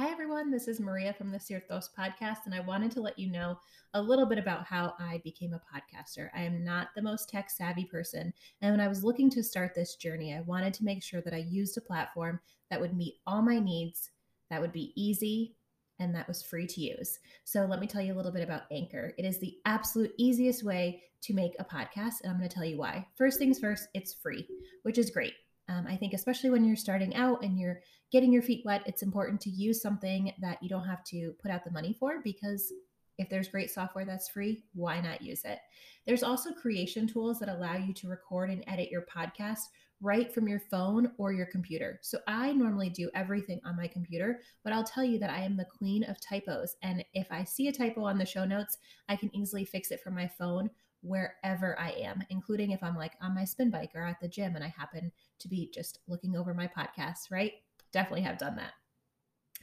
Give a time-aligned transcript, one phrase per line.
[0.00, 0.50] Hi, everyone.
[0.50, 3.58] This is Maria from the Sirtos podcast, and I wanted to let you know
[3.92, 6.30] a little bit about how I became a podcaster.
[6.34, 8.32] I am not the most tech savvy person,
[8.62, 11.34] and when I was looking to start this journey, I wanted to make sure that
[11.34, 12.40] I used a platform
[12.70, 14.08] that would meet all my needs,
[14.48, 15.54] that would be easy,
[15.98, 17.18] and that was free to use.
[17.44, 19.12] So, let me tell you a little bit about Anchor.
[19.18, 22.64] It is the absolute easiest way to make a podcast, and I'm going to tell
[22.64, 23.06] you why.
[23.18, 24.48] First things first, it's free,
[24.82, 25.34] which is great.
[25.70, 27.80] Um, I think, especially when you're starting out and you're
[28.10, 31.50] getting your feet wet, it's important to use something that you don't have to put
[31.50, 32.72] out the money for because
[33.18, 35.60] if there's great software that's free, why not use it?
[36.06, 39.60] There's also creation tools that allow you to record and edit your podcast
[40.00, 42.00] right from your phone or your computer.
[42.02, 45.56] So I normally do everything on my computer, but I'll tell you that I am
[45.56, 46.76] the queen of typos.
[46.82, 50.00] And if I see a typo on the show notes, I can easily fix it
[50.02, 50.70] from my phone
[51.02, 54.56] wherever I am, including if I'm like on my spin bike or at the gym
[54.56, 57.52] and I happen to be just looking over my podcast, right?
[57.92, 58.72] Definitely have done that.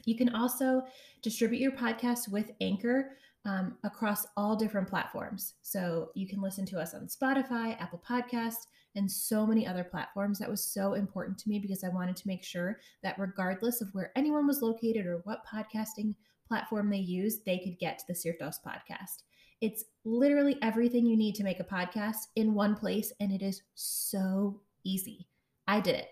[0.04, 0.82] You can also
[1.22, 5.54] distribute your podcast with Anchor um, across all different platforms.
[5.62, 10.38] So you can listen to us on Spotify, Apple Podcast, and so many other platforms.
[10.38, 13.88] That was so important to me because I wanted to make sure that regardless of
[13.92, 16.14] where anyone was located or what podcasting
[16.46, 19.22] platform they use, they could get to the Sirtos podcast.
[19.60, 23.62] It's literally everything you need to make a podcast in one place, and it is
[23.74, 25.26] so easy.
[25.68, 26.08] I did it.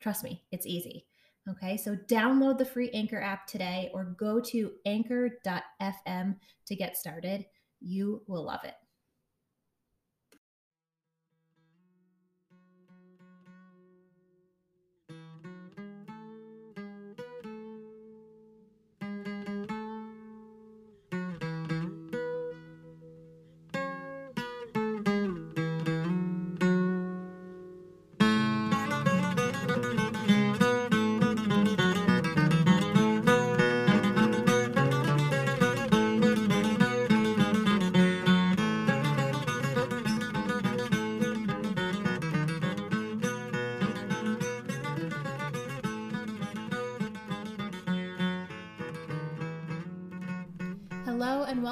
[0.00, 1.06] Trust me, it's easy.
[1.48, 7.46] Okay, so download the free Anchor app today or go to anchor.fm to get started.
[7.80, 8.74] You will love it.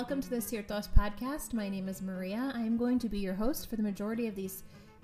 [0.09, 1.53] Welcome to the Sirtos podcast.
[1.53, 2.51] My name is Maria.
[2.55, 4.63] I am going to be your host for the majority of these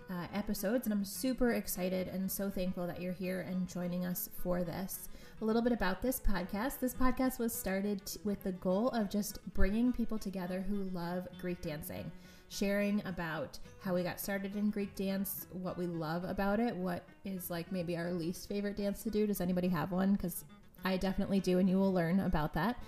[0.08, 4.30] uh, episodes, and I'm super excited and so thankful that you're here and joining us
[4.42, 5.10] for this.
[5.42, 6.78] A little bit about this podcast.
[6.78, 11.60] This podcast was started with the goal of just bringing people together who love Greek
[11.60, 12.10] dancing,
[12.48, 17.04] sharing about how we got started in Greek dance, what we love about it, what
[17.26, 19.26] is like maybe our least favorite dance to do.
[19.26, 20.14] Does anybody have one?
[20.14, 20.46] Because
[20.82, 22.78] I definitely do, and you will learn about that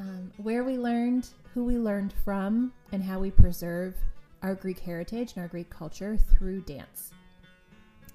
[0.00, 3.94] um, where we learned, who we learned from, and how we preserve
[4.42, 7.12] our Greek heritage and our Greek culture through dance.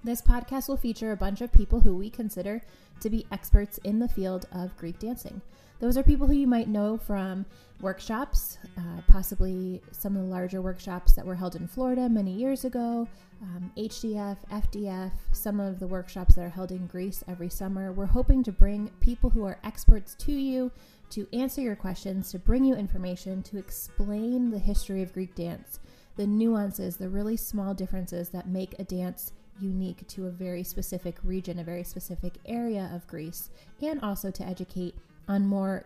[0.04, 2.62] This podcast will feature a bunch of people who we consider
[3.00, 5.42] to be experts in the field of Greek dancing.
[5.80, 7.46] Those are people who you might know from
[7.82, 12.64] workshops, uh, possibly some of the larger workshops that were held in Florida many years
[12.64, 13.08] ago,
[13.42, 17.92] um, HDF, FDF, some of the workshops that are held in Greece every summer.
[17.92, 20.72] We're hoping to bring people who are experts to you
[21.12, 25.80] to answer your questions, to bring you information, to explain the history of Greek dance,
[26.16, 31.18] the nuances, the really small differences that make a dance unique to a very specific
[31.24, 33.50] region, a very specific area of Greece,
[33.82, 34.96] and also to educate
[35.28, 35.86] on more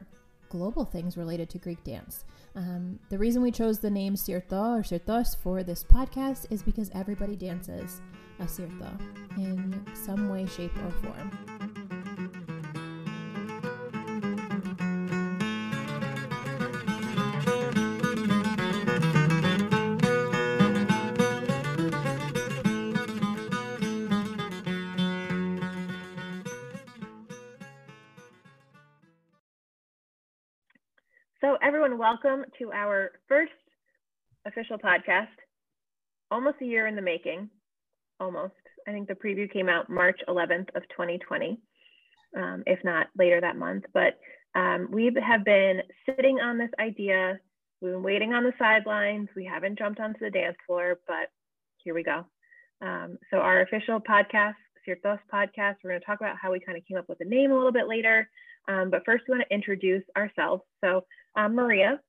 [0.49, 2.25] global things related to Greek dance.
[2.55, 6.89] Um, the reason we chose the name Sirto or Sirtos for this podcast is because
[6.93, 8.01] everybody dances
[8.39, 8.99] a Sirto
[9.37, 11.88] in some way, shape, or form.
[31.89, 33.51] Everyone, welcome to our first
[34.45, 35.25] official podcast.
[36.29, 37.49] Almost a year in the making,
[38.19, 38.53] almost.
[38.87, 41.59] I think the preview came out March 11th of 2020,
[42.37, 43.85] um, if not later that month.
[43.91, 44.19] But
[44.53, 47.39] um, we have been sitting on this idea.
[47.81, 49.29] We've been waiting on the sidelines.
[49.35, 51.31] We haven't jumped onto the dance floor, but
[51.83, 52.23] here we go.
[52.85, 54.55] Um, so, our official podcast,
[54.87, 57.25] Sirtos Podcast, we're going to talk about how we kind of came up with the
[57.25, 58.29] name a little bit later.
[58.67, 60.61] Um, but first, we want to introduce ourselves.
[60.83, 61.03] So,
[61.35, 61.99] I'm Maria.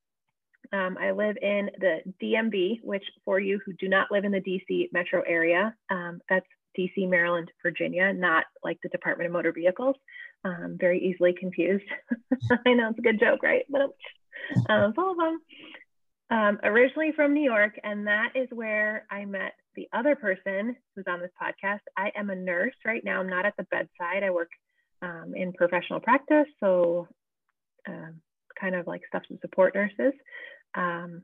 [0.73, 4.41] Um, I live in the DMV, which for you who do not live in the
[4.41, 6.47] DC metro area, um, that's
[6.79, 9.97] DC, Maryland, Virginia, not like the Department of Motor Vehicles.
[10.45, 11.85] Um, very easily confused.
[12.67, 13.65] I know it's a good joke, right?
[13.69, 13.91] But
[14.73, 15.41] um, follow them.
[16.31, 21.05] Um, originally from New York, and that is where I met the other person who's
[21.09, 21.81] on this podcast.
[21.97, 23.21] I am a nurse right now.
[23.21, 24.23] I'm not at the bedside.
[24.23, 24.51] I work
[25.03, 26.47] um, in professional practice.
[26.61, 27.09] So
[27.89, 28.21] um,
[28.61, 30.13] kind of like stuff to support nurses.
[30.75, 31.23] Um,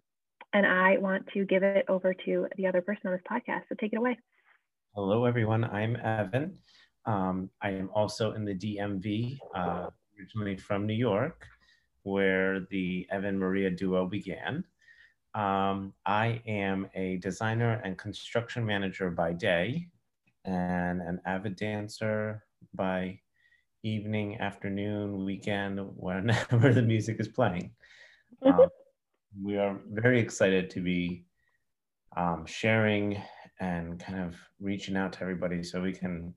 [0.53, 3.63] and I want to give it over to the other person on this podcast.
[3.69, 4.19] So take it away.
[4.95, 5.65] Hello, everyone.
[5.65, 6.57] I'm Evan.
[7.05, 9.89] Um, I am also in the DMV, uh,
[10.19, 11.45] originally from New York,
[12.03, 14.65] where the Evan Maria duo began.
[15.35, 19.89] Um, I am a designer and construction manager by day
[20.47, 22.43] and an avid dancer
[22.73, 23.21] by
[23.83, 27.71] evening, afternoon, weekend, whenever the music is playing.
[28.43, 28.69] Um,
[29.43, 31.25] we are very excited to be
[32.17, 33.23] um, sharing
[33.61, 36.35] and kind of reaching out to everybody so we can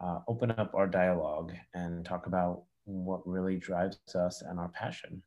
[0.00, 5.22] uh, open up our dialogue and talk about what really drives us and our passion.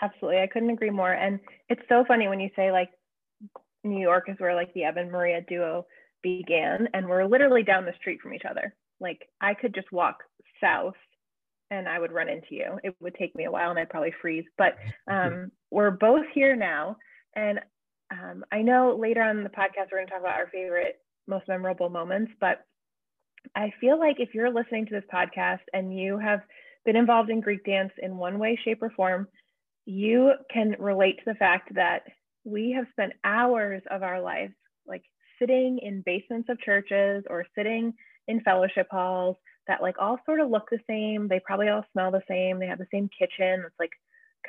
[0.00, 0.40] Absolutely.
[0.40, 1.12] I couldn't agree more.
[1.12, 2.90] And it's so funny when you say like
[3.84, 5.86] New York is where like the Evan Maria duo
[6.22, 8.74] began, and we're literally down the street from each other.
[9.04, 10.16] Like I could just walk
[10.60, 10.94] south
[11.70, 12.78] and I would run into you.
[12.82, 14.44] It would take me a while and I'd probably freeze.
[14.56, 14.76] But
[15.12, 16.96] um, we're both here now.
[17.36, 17.60] And
[18.10, 21.00] um, I know later on in the podcast, we're going to talk about our favorite,
[21.26, 22.32] most memorable moments.
[22.40, 22.64] But
[23.54, 26.40] I feel like if you're listening to this podcast and you have
[26.86, 29.28] been involved in Greek dance in one way, shape, or form,
[29.84, 32.04] you can relate to the fact that
[32.44, 34.54] we have spent hours of our lives
[34.86, 35.02] like
[35.38, 37.92] sitting in basements of churches or sitting
[38.28, 39.36] in fellowship halls
[39.66, 41.28] that like all sort of look the same.
[41.28, 42.58] They probably all smell the same.
[42.58, 43.64] They have the same kitchen.
[43.66, 43.92] It's like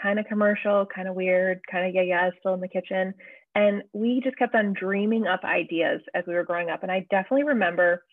[0.02, 3.14] kind of commercial, kind of weird, kind of yeah, yeah, still in the kitchen.
[3.54, 6.84] And we just kept on dreaming up ideas as we were growing up.
[6.84, 8.04] And I definitely remember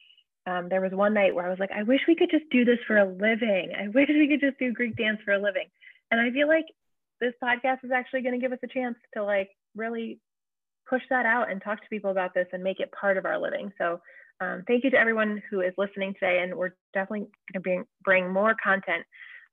[0.46, 2.64] um, there was one night where I was like, I wish we could just do
[2.64, 3.72] this for a living.
[3.76, 5.66] I wish we could just do Greek dance for a living.
[6.10, 6.66] And I feel like
[7.20, 10.20] this podcast is actually going to give us a chance to like really
[10.88, 13.38] push that out and talk to people about this and make it part of our
[13.38, 13.72] living.
[13.78, 14.00] So
[14.42, 17.84] um, thank you to everyone who is listening today, and we're definitely going to bring,
[18.04, 19.04] bring more content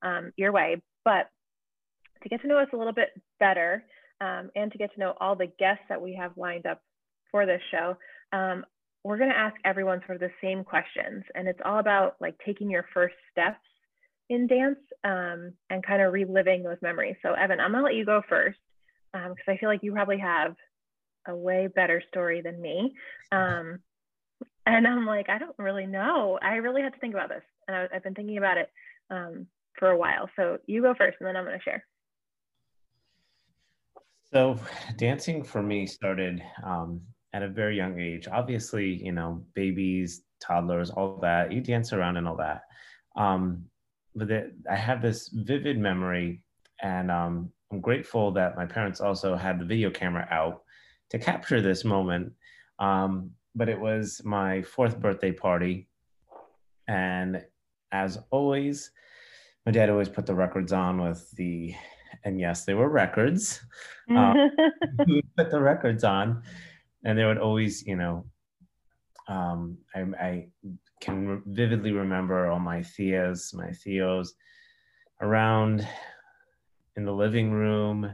[0.02, 0.82] um, your way.
[1.06, 1.30] But
[2.24, 3.10] to get to know us a little bit
[3.40, 3.84] better
[4.20, 6.82] um, and to get to know all the guests that we have lined up
[7.32, 7.98] for this show,
[8.34, 8.66] um,
[9.04, 11.24] we're going to ask everyone sort of the same questions.
[11.36, 13.60] And it's all about like taking your first steps
[14.30, 17.16] in dance um, and kind of reliving those memories.
[17.22, 18.60] So, Evan, I'm going to let you go first
[19.14, 20.56] because um, I feel like you probably have
[21.28, 22.94] a way better story than me.
[23.32, 23.80] Um,
[24.76, 26.38] and I'm like, I don't really know.
[26.42, 28.70] I really had to think about this, and I, have been thinking about it
[29.10, 30.30] um, for a while.
[30.36, 31.84] So you go first, and then I'm going to share.
[34.32, 34.60] So,
[34.98, 37.02] dancing for me started um,
[37.34, 38.28] at a very young age.
[38.32, 41.52] Obviously, you know, babies, toddlers, all that.
[41.52, 42.62] You dance around and all that.
[43.16, 43.66] Um,
[44.16, 46.44] but the, I have this vivid memory,
[46.84, 50.62] and um, I'm grateful that my parents also had the video camera out
[51.10, 52.34] to capture this moment.
[52.78, 55.88] Um, but it was my fourth birthday party.
[56.88, 57.44] And
[57.92, 58.92] as always,
[59.66, 61.76] my dad always put the records on with the,
[62.24, 63.62] and yes, they were records.
[64.10, 64.50] Um,
[65.38, 66.42] put the records on,
[67.06, 68.26] and there would always, you know,
[69.28, 70.48] um, I, I
[71.00, 74.34] can vividly remember all my theas, my theos
[75.22, 75.88] around
[76.96, 78.12] in the living room,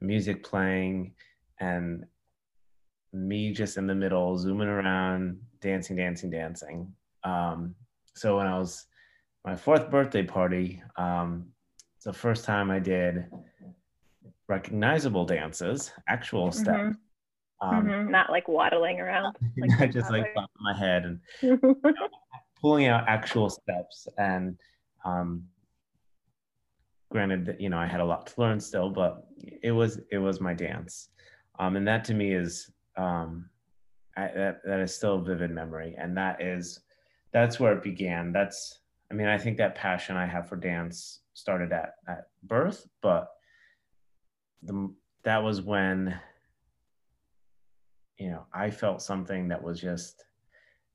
[0.00, 1.14] the music playing,
[1.60, 2.04] and
[3.18, 6.92] me just in the middle, zooming around, dancing, dancing, dancing.
[7.24, 7.74] Um,
[8.14, 8.86] so when I was
[9.44, 11.46] my fourth birthday party, um,
[11.96, 13.26] it's the first time I did
[14.48, 16.68] recognizable dances, actual steps.
[16.68, 17.68] Mm-hmm.
[17.68, 18.10] Um, mm-hmm.
[18.10, 19.36] Not like waddling around.
[19.58, 21.92] Like I just like my head and you know,
[22.60, 24.06] pulling out actual steps.
[24.16, 24.56] And
[25.04, 25.44] um,
[27.10, 29.26] granted, that you know I had a lot to learn still, but
[29.62, 31.08] it was it was my dance,
[31.58, 33.48] um, and that to me is um,
[34.16, 36.80] I, that that is still a vivid memory, and that is
[37.32, 38.32] that's where it began.
[38.32, 42.86] That's I mean, I think that passion I have for dance started at at birth,
[43.00, 43.28] but
[44.62, 46.18] the that was when
[48.18, 50.24] you know I felt something that was just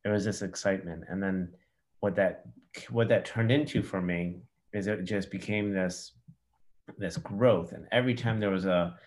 [0.03, 1.53] there was this excitement, and then
[2.01, 2.43] what that
[2.89, 4.41] what that turned into for me
[4.74, 6.12] is it just became this
[6.98, 8.98] this growth, and every time there was a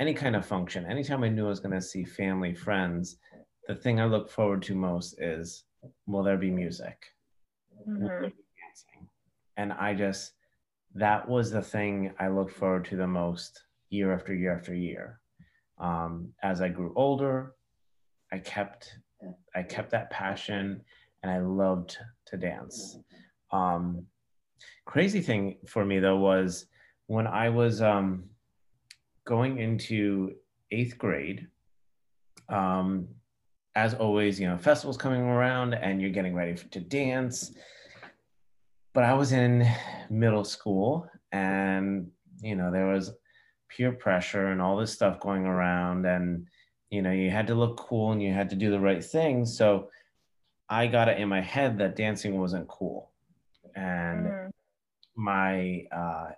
[0.00, 3.18] any kind of function, anytime I knew I was going to see family, friends,
[3.68, 5.64] the thing I look forward to most is
[6.06, 7.06] will there be music?
[7.88, 8.28] Mm-hmm.
[9.56, 10.32] And I just,
[10.94, 15.20] that was the thing I looked forward to the most year after year after year.
[15.78, 17.52] Um, as I grew older,
[18.32, 18.98] I kept,
[19.54, 20.82] I kept that passion
[21.22, 22.98] and I loved to dance.
[23.52, 24.06] Um,
[24.84, 26.66] crazy thing for me though was
[27.06, 28.24] when I was um,
[29.24, 30.34] going into
[30.70, 31.46] eighth grade,
[32.48, 33.08] um,
[33.74, 37.52] as always, you know, festivals coming around and you're getting ready for, to dance.
[38.92, 39.68] but I was in
[40.08, 43.12] middle school and, you know, there was
[43.68, 46.06] peer pressure and all this stuff going around.
[46.06, 46.46] And,
[46.90, 49.44] you know, you had to look cool and you had to do the right thing.
[49.44, 49.90] So
[50.68, 53.10] I got it in my head that dancing wasn't cool.
[53.74, 54.50] And mm-hmm.
[55.16, 56.30] my, uh,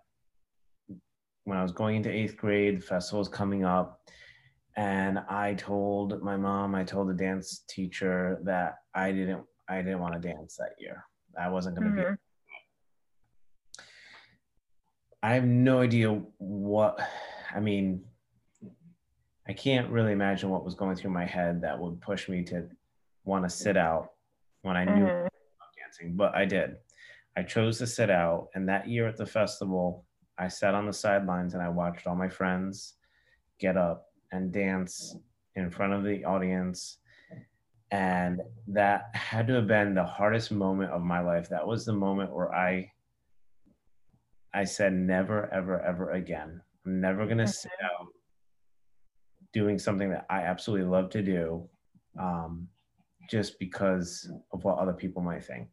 [1.46, 4.00] when I was going into eighth grade, the festival was coming up
[4.76, 10.00] and I told my mom, I told the dance teacher that I didn't I didn't
[10.00, 11.04] want to dance that year.
[11.40, 12.12] I wasn't going to mm-hmm.
[12.14, 13.82] be.
[15.22, 17.00] I have no idea what.
[17.54, 18.04] I mean,
[19.48, 22.68] I can't really imagine what was going through my head that would push me to
[23.24, 24.10] want to sit out
[24.62, 25.26] when I knew mm-hmm.
[25.26, 26.76] about dancing, but I did.
[27.36, 30.05] I chose to sit out, and that year at the festival,
[30.38, 32.94] I sat on the sidelines and I watched all my friends
[33.58, 35.16] get up and dance
[35.54, 36.98] in front of the audience.
[37.90, 41.48] And that had to have been the hardest moment of my life.
[41.48, 42.90] That was the moment where i
[44.54, 46.60] i said never ever ever again.
[46.84, 48.06] I'm never going to sit out
[49.52, 51.66] doing something that i absolutely love to do
[52.20, 52.68] um,
[53.30, 55.68] just because of what other people might think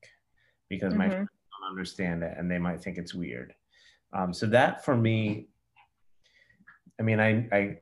[0.69, 0.99] because mm-hmm.
[0.99, 3.53] my friends don't understand it and they might think it's weird
[4.13, 5.47] um, so that for me
[6.99, 7.77] i mean i i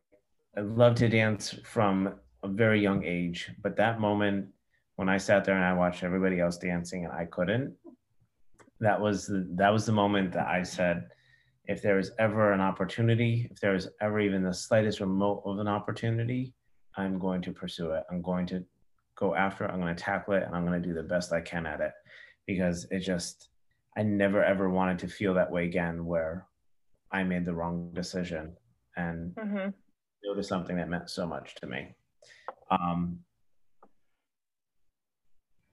[0.58, 4.48] I love to dance from a very young age, but that moment
[4.98, 7.74] when I sat there and I watched everybody else dancing and I couldn't,
[8.82, 11.08] that was the, that was the moment that I said,
[11.66, 15.60] if there is ever an opportunity, if there is ever even the slightest remote of
[15.60, 16.54] an opportunity,
[16.98, 18.04] I'm going to pursue it.
[18.12, 18.66] I'm going to
[19.16, 19.72] go after it.
[19.72, 21.80] I'm going to tackle it and I'm going to do the best I can at
[21.80, 21.94] it
[22.46, 23.51] because it just,
[23.98, 26.48] I never ever wanted to feel that way again where
[27.12, 28.56] I made the wrong decision.
[28.96, 29.70] And mm-hmm
[30.24, 31.96] go to something that meant so much to me.
[32.70, 33.20] Um,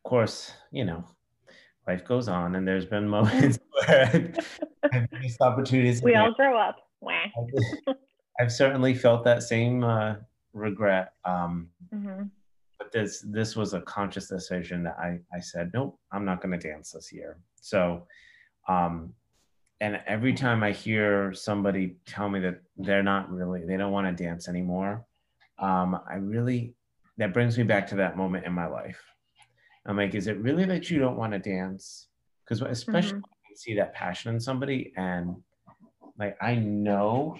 [0.04, 1.04] of course, you know,
[1.87, 4.32] life goes on, and there's been moments where
[4.92, 6.02] I've missed opportunities.
[6.02, 6.76] We all grow up.
[8.40, 10.16] I've certainly felt that same uh,
[10.52, 11.12] regret.
[11.25, 12.25] Um, mm-hmm.
[12.78, 16.58] But this this was a conscious decision that I I said, nope, I'm not going
[16.58, 17.38] to dance this year.
[17.61, 18.06] So
[18.68, 19.14] um,
[19.80, 24.06] and every time I hear somebody tell me that they're not really, they don't want
[24.06, 25.04] to dance anymore,
[25.58, 26.75] um, I really,
[27.16, 29.00] that brings me back to that moment in my life.
[29.87, 32.08] I'm like, is it really that you don't want to dance?
[32.44, 33.52] Because especially mm-hmm.
[33.52, 35.37] I see that passion in somebody, and
[36.18, 37.38] like I know,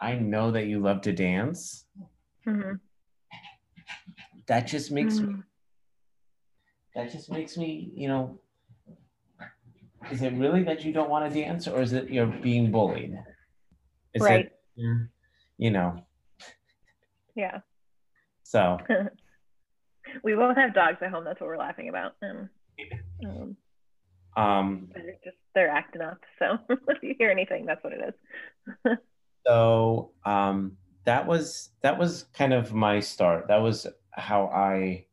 [0.00, 1.86] I know that you love to dance.
[2.46, 2.72] Mm-hmm.
[4.48, 5.38] That just makes mm-hmm.
[5.38, 5.42] me.
[6.94, 8.38] That just makes me, you know,
[10.10, 13.16] is it really that you don't want to dance or is it you're being bullied?
[14.14, 14.46] Is right.
[14.76, 15.08] It,
[15.56, 16.04] you know.
[17.34, 17.60] Yeah.
[18.42, 18.78] So.
[20.22, 21.24] we both have dogs at home.
[21.24, 22.12] That's what we're laughing about.
[22.22, 22.50] Um,
[23.24, 23.56] um,
[24.36, 26.18] um they're just they're acting up.
[26.38, 26.58] So
[26.88, 28.14] if you hear anything, that's what it
[28.84, 28.98] is.
[29.46, 33.48] so um, that was that was kind of my start.
[33.48, 35.06] That was how I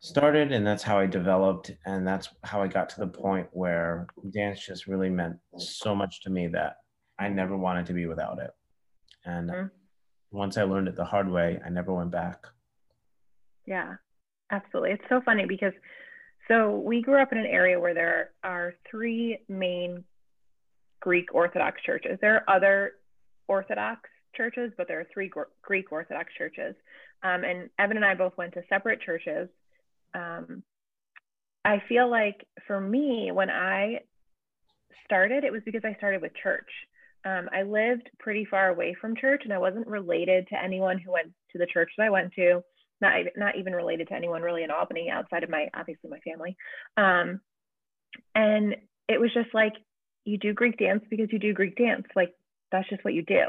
[0.00, 4.06] started and that's how I developed and that's how I got to the point where
[4.32, 6.76] dance just really meant so much to me that
[7.18, 8.50] I never wanted to be without it.
[9.24, 9.66] And mm-hmm.
[10.30, 12.44] once I learned it the hard way, I never went back.
[13.66, 13.94] Yeah,
[14.50, 14.92] absolutely.
[14.92, 15.72] It's so funny because
[16.46, 20.04] so we grew up in an area where there are three main
[21.00, 22.18] Greek Orthodox churches.
[22.20, 22.92] There are other
[23.48, 25.30] Orthodox churches, but there are three
[25.62, 26.74] Greek Orthodox churches.
[27.22, 29.48] Um, and Evan and I both went to separate churches
[30.14, 30.62] um,
[31.64, 34.00] I feel like for me, when I
[35.04, 36.68] started, it was because I started with church.
[37.24, 41.12] Um, I lived pretty far away from church and I wasn't related to anyone who
[41.12, 42.62] went to the church that I went to,
[43.00, 46.56] not, not even related to anyone really in Albany outside of my, obviously my family.
[46.96, 47.40] Um,
[48.34, 48.76] and
[49.08, 49.74] it was just like,
[50.24, 52.06] you do Greek dance because you do Greek dance.
[52.14, 52.34] Like,
[52.70, 53.42] that's just what you do.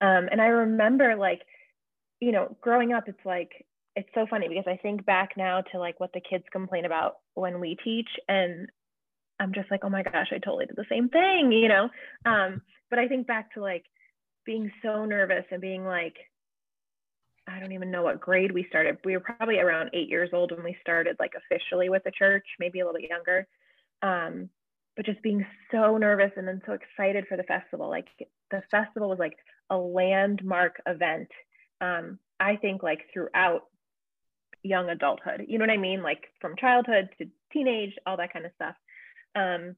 [0.00, 1.42] Um, and I remember like,
[2.20, 5.78] you know, growing up, it's like it's so funny because I think back now to
[5.78, 8.68] like what the kids complain about when we teach and
[9.40, 11.88] I'm just like, oh my gosh, I totally did the same thing, you know?
[12.26, 12.60] Um,
[12.90, 13.84] but I think back to like
[14.44, 16.14] being so nervous and being like,
[17.48, 18.98] I don't even know what grade we started.
[19.04, 22.44] We were probably around eight years old when we started like officially with the church,
[22.60, 23.46] maybe a little bit younger.
[24.02, 24.50] Um,
[24.96, 27.88] but just being so nervous and then so excited for the festival.
[27.88, 28.06] Like
[28.50, 29.36] the festival was like
[29.70, 31.28] a landmark event.
[31.80, 33.64] Um, I think like throughout
[34.62, 35.46] young adulthood.
[35.48, 36.02] You know what I mean?
[36.02, 38.74] Like from childhood to teenage, all that kind of stuff.
[39.34, 39.76] Um,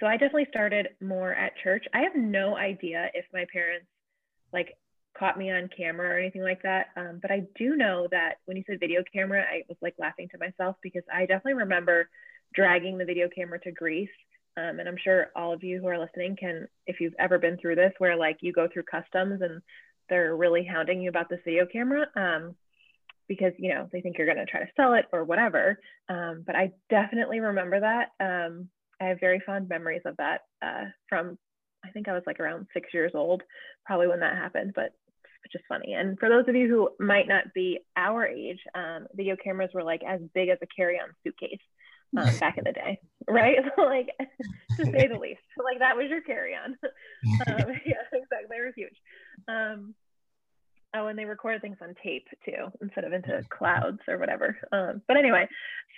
[0.00, 1.84] so I definitely started more at church.
[1.94, 3.86] I have no idea if my parents
[4.52, 4.76] like
[5.18, 6.88] caught me on camera or anything like that.
[6.96, 10.28] Um, but I do know that when you said video camera, I was like laughing
[10.30, 12.08] to myself because I definitely remember
[12.54, 14.08] dragging the video camera to Greece.
[14.56, 17.56] Um, and I'm sure all of you who are listening can, if you've ever been
[17.58, 19.62] through this, where like you go through customs and
[20.08, 22.54] they're really hounding you about this video camera um,
[23.28, 25.78] because you know they think you're going to try to sell it or whatever.
[26.08, 28.08] Um, but I definitely remember that.
[28.20, 28.68] Um,
[29.00, 31.38] I have very fond memories of that uh, from
[31.84, 33.42] I think I was like around six years old,
[33.86, 34.72] probably when that happened.
[34.74, 34.92] But
[35.44, 35.94] it's is funny.
[35.94, 39.82] And for those of you who might not be our age, um, video cameras were
[39.82, 41.60] like as big as a carry-on suitcase
[42.16, 43.56] um, back in the day, right?
[43.78, 44.08] like
[44.76, 45.40] to say the least.
[45.62, 46.76] Like that was your carry-on.
[47.46, 48.48] um, yeah, exactly.
[48.50, 48.96] They were huge.
[49.48, 49.94] Um,
[50.94, 54.56] oh, and they recorded things on tape too, instead of into clouds or whatever.
[54.72, 55.48] Um, but anyway,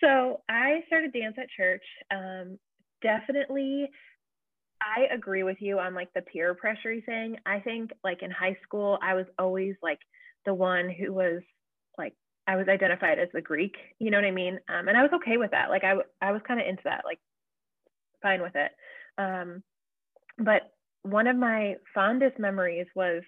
[0.02, 1.84] so I started dance at church.
[2.10, 2.58] Um,
[3.02, 3.88] definitely
[4.80, 7.36] I agree with you on like the peer pressure thing.
[7.46, 9.98] I think like in high school, I was always like
[10.46, 11.42] the one who was
[11.98, 12.14] like
[12.46, 14.58] I was identified as the Greek, you know what I mean?
[14.68, 15.70] Um, and I was okay with that.
[15.70, 17.18] Like I, I was kind of into that, like
[18.22, 18.72] fine with it.
[19.18, 19.62] Um,
[20.38, 20.72] but
[21.02, 23.22] one of my fondest memories was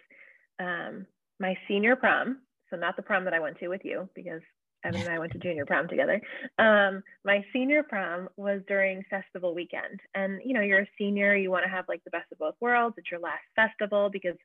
[0.59, 1.06] um,
[1.38, 2.38] my senior prom.
[2.71, 4.40] So not the prom that I went to with you because
[4.84, 6.20] Evan and I went to junior prom together.
[6.58, 10.00] Um, my senior prom was during festival weekend.
[10.14, 12.54] And, you know, you're a senior, you want to have like the best of both
[12.60, 12.96] worlds.
[12.98, 14.36] It's your last festival because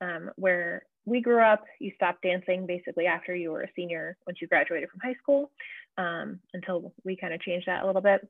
[0.00, 4.38] um, where we grew up, you stopped dancing basically after you were a senior once
[4.40, 5.50] you graduated from high school
[5.96, 8.28] um, until we kind of changed that a little bit.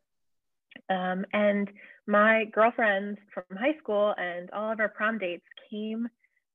[0.88, 1.68] Um, and
[2.06, 6.08] my girlfriends from high school and all of our prom dates came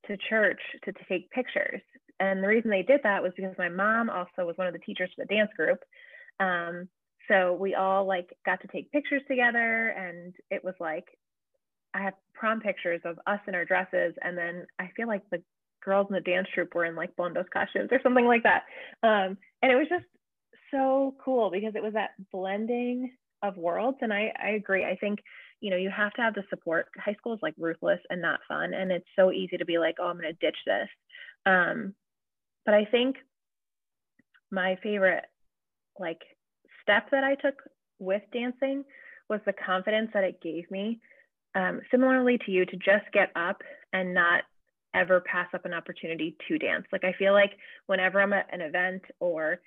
[0.08, 1.82] to church to, to take pictures.
[2.24, 4.80] And the reason they did that was because my mom also was one of the
[4.80, 5.80] teachers for the dance group.
[6.40, 6.88] Um,
[7.28, 11.06] so we all like got to take pictures together and it was like
[11.94, 15.44] I have prom pictures of us in our dresses and then I feel like the
[15.84, 18.64] girls in the dance troupe were in like blondos costumes or something like that.
[19.04, 20.06] Um, and it was just
[20.72, 23.12] so cool because it was that blending
[23.44, 23.98] of worlds.
[24.02, 24.86] And I, I agree.
[24.86, 25.20] I think,
[25.60, 26.88] you know, you have to have the support.
[26.98, 28.74] High school is like ruthless and not fun.
[28.74, 30.88] And it's so easy to be like, oh, I'm going to ditch this.
[31.46, 31.94] Um,
[32.66, 33.18] but I think
[34.52, 35.24] my favorite
[36.00, 36.22] like
[36.82, 37.56] step that I took
[38.00, 38.84] with dancing
[39.30, 41.00] was the confidence that it gave me.
[41.56, 43.62] Um, similarly to you, to just get up
[43.94, 44.44] and not
[44.96, 46.86] ever pass up an opportunity to dance.
[46.92, 47.52] Like I feel like
[47.88, 49.60] whenever I'm at an event or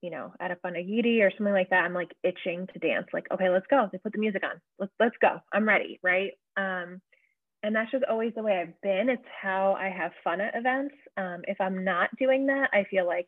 [0.00, 3.06] you know at a panagiri or something like that, I'm like itching to dance.
[3.12, 3.88] Like okay, let's go.
[3.90, 4.60] They put the music on.
[4.78, 5.40] Let's let's go.
[5.52, 6.32] I'm ready, right?
[6.56, 7.00] Um,
[7.64, 9.08] and that's just always the way I've been.
[9.08, 10.94] It's how I have fun at events.
[11.16, 13.26] Um, if I'm not doing that, I feel like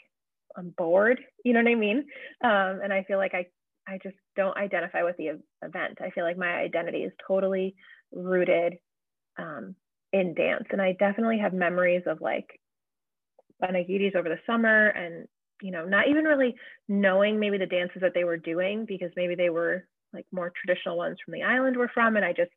[0.58, 1.18] I'm bored.
[1.42, 2.04] You know what I mean?
[2.44, 3.46] Um, and I feel like I
[3.88, 5.98] I just don't identify with the event.
[6.02, 7.76] I feel like my identity is totally
[8.12, 8.74] rooted
[9.38, 9.74] um,
[10.12, 12.60] in dance, and I definitely have memories of like
[13.62, 15.26] panagiris over the summer, and
[15.62, 16.56] you know, not even really
[16.88, 20.98] knowing maybe the dances that they were doing because maybe they were like more traditional
[20.98, 22.50] ones from the island we're from, and I just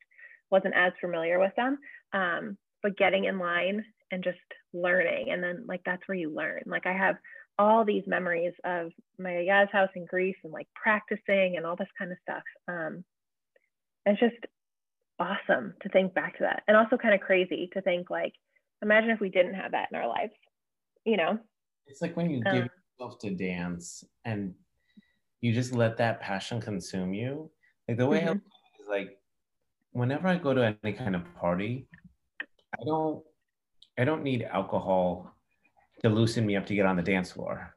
[0.52, 1.78] wasn't as familiar with them.
[2.14, 4.38] Um, but getting in line and just
[4.74, 6.62] learning, and then like that's where you learn.
[6.66, 7.16] Like I have
[7.58, 11.90] all these memories of my yayá's house in Greece and like practicing and all this
[11.98, 12.44] kind of stuff.
[12.68, 13.04] Um,
[14.06, 14.38] it's just
[15.20, 18.34] awesome to think back to that, and also kind of crazy to think like,
[18.82, 20.32] imagine if we didn't have that in our lives,
[21.06, 21.38] you know?
[21.88, 24.54] It's like when you um, give yourself to dance and
[25.42, 27.52] you just let that passion consume you.
[27.88, 28.30] Like the way mm-hmm.
[28.30, 29.18] I is like
[29.92, 31.88] whenever I go to any kind of party,
[32.74, 33.24] I don't
[33.98, 35.36] I don't need alcohol
[36.02, 37.76] to loosen me up to get on the dance floor.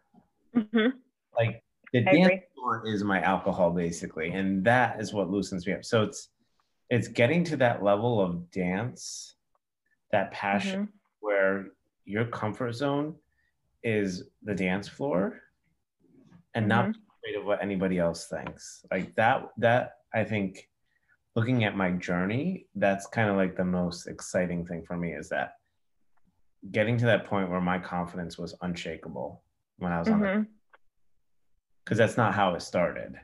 [0.57, 0.96] Mm-hmm.
[1.37, 2.42] Like the I dance agree.
[2.55, 5.85] floor is my alcohol basically, and that is what loosens me up.
[5.85, 6.29] So it's
[6.90, 9.35] it's getting to that level of dance,
[10.11, 10.90] that passion mm-hmm.
[11.20, 11.66] where
[12.05, 13.16] your comfort zone
[13.83, 15.40] is the dance floor
[16.55, 16.68] and mm-hmm.
[16.68, 18.85] not afraid of what anybody else thinks.
[18.90, 20.68] Like that that I think
[21.35, 25.29] looking at my journey, that's kind of like the most exciting thing for me is
[25.31, 25.55] that
[26.71, 29.42] getting to that point where my confidence was unshakable
[29.79, 30.25] when I was mm-hmm.
[30.25, 30.47] on the
[31.85, 33.14] because that's not how it started.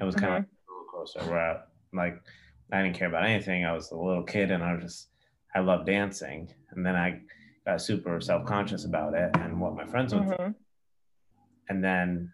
[0.00, 0.36] It was kind mm-hmm.
[0.36, 1.60] of like a roller coaster where I,
[1.92, 2.22] like
[2.72, 3.64] I didn't care about anything.
[3.64, 5.08] I was a little kid and I was just
[5.54, 6.52] I love dancing.
[6.70, 7.20] And then I
[7.66, 10.42] got super self-conscious about it and what my friends would mm-hmm.
[10.42, 10.56] think.
[11.68, 12.32] And then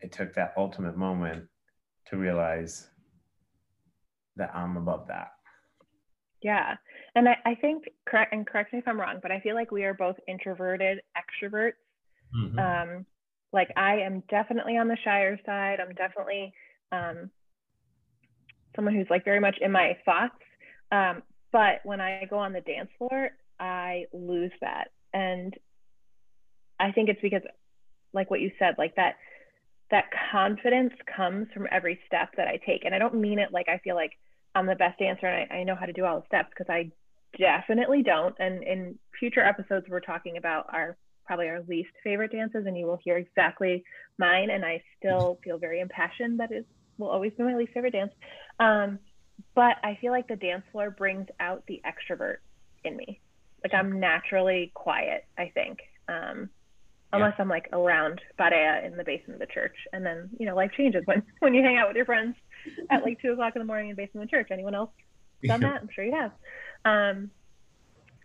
[0.00, 1.44] it took that ultimate moment
[2.06, 2.88] to realize
[4.36, 5.28] that I'm above that.
[6.42, 6.74] Yeah.
[7.14, 9.70] And I, I think correct and correct me if I'm wrong, but I feel like
[9.70, 11.72] we are both introverted extroverts.
[12.36, 12.58] Mm-hmm.
[12.58, 13.06] Um,
[13.52, 15.78] like I am definitely on the shyer side.
[15.80, 16.52] I'm definitely
[16.90, 17.30] um,
[18.74, 20.34] someone who's like very much in my thoughts.
[20.90, 24.88] Um, but when I go on the dance floor, I lose that.
[25.12, 25.54] And
[26.80, 27.42] I think it's because
[28.12, 29.16] like what you said, like that
[29.90, 32.86] that confidence comes from every step that I take.
[32.86, 34.12] And I don't mean it like I feel like
[34.54, 36.70] I'm the best dancer and I, I know how to do all the steps because
[36.70, 36.90] I
[37.38, 38.34] definitely don't.
[38.38, 42.86] And in future episodes, we're talking about our probably our least favorite dances, and you
[42.86, 43.84] will hear exactly
[44.18, 44.50] mine.
[44.50, 46.64] And I still feel very impassioned that is
[46.98, 48.12] will always be my least favorite dance.
[48.60, 48.98] Um,
[49.54, 52.36] but I feel like the dance floor brings out the extrovert
[52.84, 53.20] in me.
[53.64, 55.78] Like I'm naturally quiet, I think.
[56.08, 56.50] Um,
[57.12, 57.42] unless yeah.
[57.42, 59.76] I'm like around Barea in the basement of the church.
[59.92, 62.34] And then, you know, life changes when, when you hang out with your friends
[62.90, 64.48] at like two o'clock in the morning in the basement of the church.
[64.50, 64.90] Anyone else
[65.44, 65.82] done that?
[65.82, 66.32] I'm sure you have.
[66.84, 67.30] Um,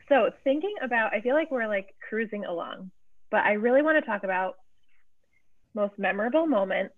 [0.10, 2.92] so thinking about, I feel like we're like cruising along,
[3.30, 4.56] but I really want to talk about
[5.74, 6.92] most memorable moment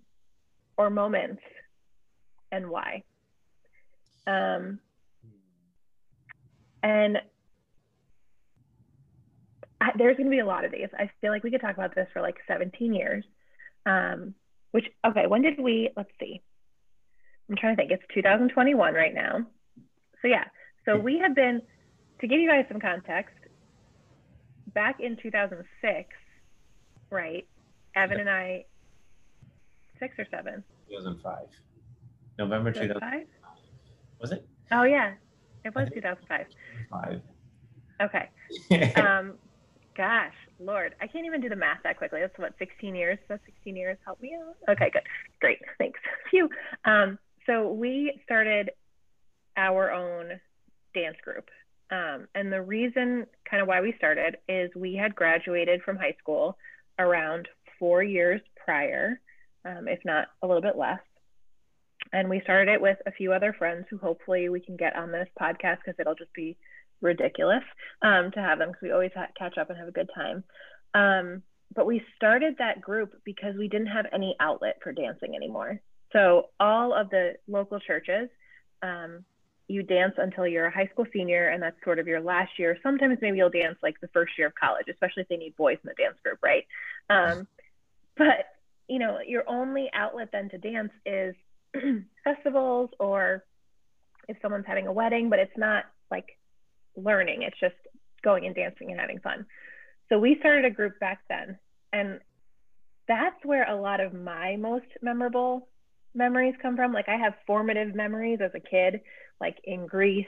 [0.78, 1.42] or moments
[2.52, 3.04] and why.
[4.28, 4.80] Um,
[6.84, 7.18] and
[9.82, 10.88] I, there's going to be a lot of these.
[10.98, 13.24] I feel like we could talk about this for like 17 years.
[13.86, 14.36] Um,
[14.72, 16.42] which, okay, when did we, let's see.
[17.50, 17.92] I'm trying to think.
[17.92, 19.46] It's 2021 right now.
[20.22, 20.46] So, yeah.
[20.86, 21.62] So, we have been,
[22.22, 23.36] to give you guys some context,
[24.74, 26.10] back in 2006,
[27.12, 27.48] right?
[27.96, 28.66] Evan and I,
[30.00, 30.64] six or seven?
[30.90, 31.48] 2005.
[32.38, 33.28] November 2005.
[34.22, 34.48] Was it?
[34.72, 35.14] Oh, yeah.
[35.66, 36.46] It was 2005.
[36.90, 37.22] Five.
[38.02, 38.94] Okay.
[39.02, 39.34] um,
[39.96, 42.22] gosh, Lord, I can't even do the math that quickly.
[42.22, 43.18] That's what, 16 years?
[43.28, 43.98] That's 16 years.
[44.06, 44.56] Help me out.
[44.72, 45.04] Okay, good.
[45.42, 45.60] Great.
[45.78, 46.00] Thanks.
[46.32, 46.50] Phew.
[46.86, 48.72] Um, so we started
[49.58, 50.40] our own
[50.94, 51.50] dance group.
[51.92, 56.16] Um, and the reason kind of why we started is we had graduated from high
[56.20, 56.58] school
[57.00, 57.48] around
[57.80, 59.20] four years prior,
[59.66, 61.00] um, if not a little bit less.
[62.14, 65.12] And we started it with a few other friends who hopefully we can get on
[65.12, 66.58] this podcast because it'll just be
[67.02, 67.64] ridiculous
[68.02, 70.44] um, to have them because we always catch up and have a good time.
[70.94, 71.44] Um,
[71.76, 75.80] but we started that group because we didn't have any outlet for dancing anymore.
[76.12, 78.30] So all of the local churches,
[78.82, 79.24] um,
[79.68, 82.78] you dance until you're a high school senior, and that's sort of your last year.
[82.82, 85.78] Sometimes maybe you'll dance like the first year of college, especially if they need boys
[85.84, 86.66] in the dance group, right?
[87.10, 87.48] Um,
[88.18, 88.48] but
[88.88, 91.36] you know, your only outlet then to dance is
[92.24, 93.46] festivals or
[94.28, 96.38] if someone's having a wedding, but it's not like
[96.98, 97.44] learning.
[97.44, 97.76] It's just
[98.24, 99.46] going and dancing and having fun.
[100.10, 101.58] So we started a group back then.
[101.94, 102.20] And
[103.08, 105.68] that's where a lot of my most memorable
[106.14, 106.94] memories come from.
[106.94, 109.02] Like I have formative memories as a kid,
[109.40, 110.26] like in Greece,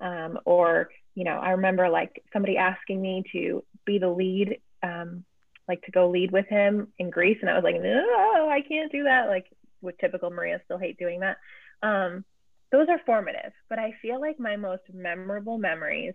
[0.00, 5.24] um, or, you know, I remember like somebody asking me to be the lead, um,
[5.68, 8.90] like to go lead with him in Greece, And I was like, no, I can't
[8.90, 9.28] do that.
[9.28, 9.46] Like
[9.80, 11.36] with typical Maria, still hate doing that.
[11.82, 12.24] Um,
[12.70, 16.14] those are formative, but I feel like my most memorable memories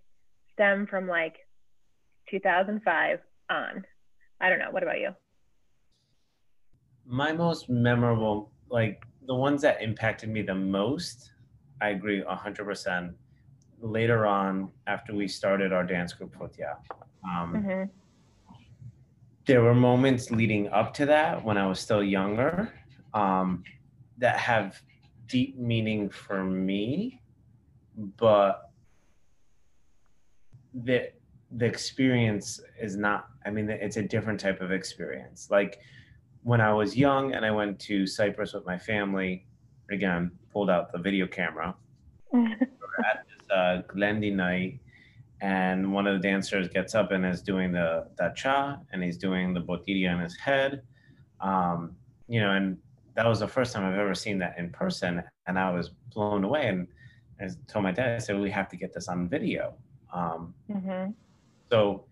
[0.54, 1.36] stem from like
[2.32, 3.86] 2005 on.
[4.42, 4.72] I don't know.
[4.72, 5.12] What about you?
[7.06, 11.32] My most memorable, like the ones that impacted me the most,
[11.82, 13.14] I agree 100%.
[13.82, 16.60] Later on, after we started our dance group with
[17.24, 17.84] um, mm-hmm.
[19.46, 22.74] there were moments leading up to that when I was still younger
[23.14, 23.64] um,
[24.18, 24.82] that have
[25.28, 27.22] deep meaning for me,
[28.18, 28.72] but
[30.74, 31.12] the
[31.52, 35.80] the experience is not i mean it's a different type of experience like
[36.50, 39.46] when i was young and i went to cyprus with my family
[39.92, 41.76] again pulled out the video camera
[42.34, 44.80] at this uh, glendi night
[45.42, 49.18] and one of the dancers gets up and is doing the the cha and he's
[49.18, 50.82] doing the botilla on his head
[51.42, 51.96] um,
[52.28, 52.78] you know and
[53.18, 56.44] that was the first time I've ever seen that in person, and I was blown
[56.44, 56.68] away.
[56.68, 56.88] And
[57.42, 59.74] I told my dad, I said, "We have to get this on video."
[60.14, 61.12] Um, mm-hmm.
[61.72, 62.06] So,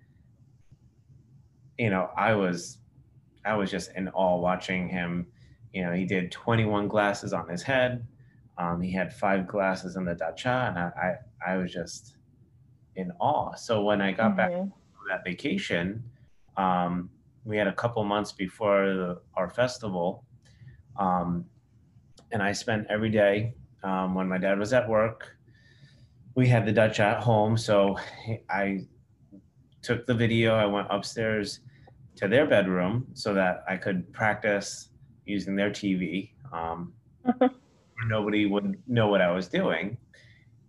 [1.78, 2.80] you know, I was,
[3.45, 5.27] I was just in awe watching him.
[5.73, 8.08] You know, he did 21 glasses on his head.
[8.58, 12.17] Um, he had five glasses in the dacha, and I, I, I was just
[12.95, 13.53] in awe.
[13.55, 14.38] So when I got mm-hmm.
[14.38, 16.03] back from that vacation,
[16.55, 17.10] um,
[17.43, 20.25] we had a couple months before the, our festival
[20.97, 21.45] um,
[22.31, 23.53] and I spent every day
[23.84, 25.36] um, when my dad was at work.
[26.36, 27.97] We had the Dutch at home, so
[28.49, 28.86] I
[29.81, 30.55] took the video.
[30.55, 31.62] I went upstairs
[32.15, 34.89] to their bedroom so that I could practice
[35.25, 36.32] using their TV.
[36.54, 36.93] Um,
[38.08, 39.97] nobody would know what I was doing.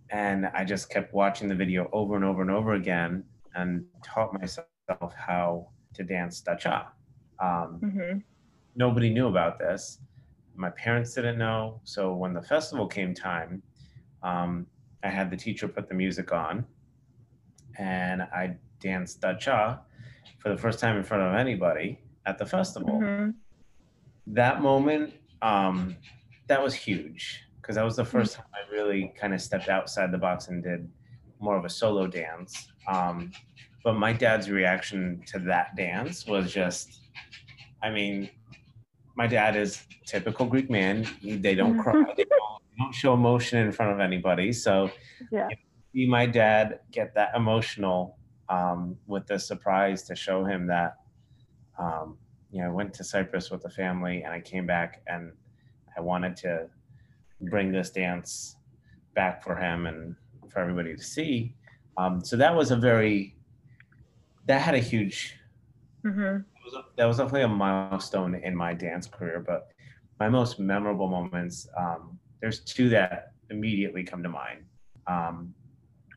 [0.09, 3.23] And I just kept watching the video over and over and over again
[3.55, 4.67] and taught myself
[5.15, 6.87] how to dance dacha.
[7.39, 8.17] Um, mm-hmm.
[8.75, 9.99] Nobody knew about this
[10.57, 11.79] my parents didn't know.
[11.83, 13.61] So when the festival came time,
[14.23, 14.65] um,
[15.03, 16.65] I had the teacher put the music on,
[17.77, 19.81] and I danced dacha
[20.39, 22.99] for the first time in front of anybody at the festival.
[22.99, 23.29] Mm-hmm.
[24.33, 25.95] that moment, um,
[26.47, 30.11] that was huge because that was the first time I really kind of stepped outside
[30.11, 30.89] the box and did
[31.39, 32.71] more of a solo dance.
[32.87, 33.31] Um,
[33.83, 37.01] but my dad's reaction to that dance was just,
[37.83, 38.29] I mean,
[39.15, 41.07] my dad is typical Greek man.
[41.23, 41.93] They don't cry.
[41.93, 44.51] They don't, they don't show emotion in front of anybody.
[44.53, 44.91] So,
[45.31, 45.47] Yeah.
[45.49, 48.16] you see my dad get that emotional
[48.49, 50.97] um, with the surprise to show him that,
[51.77, 52.17] um,
[52.51, 55.31] you know, I went to Cyprus with the family and I came back and
[55.95, 56.67] I wanted to
[57.41, 58.55] bring this dance
[59.15, 60.15] back for him and
[60.49, 61.53] for everybody to see.
[61.97, 63.35] Um, so that was a very,
[64.45, 65.35] that had a huge
[66.03, 69.43] hmm that was, a, that was definitely a milestone in my dance career.
[69.45, 69.69] But
[70.19, 74.65] my most memorable moments, um, there's two that immediately come to mind.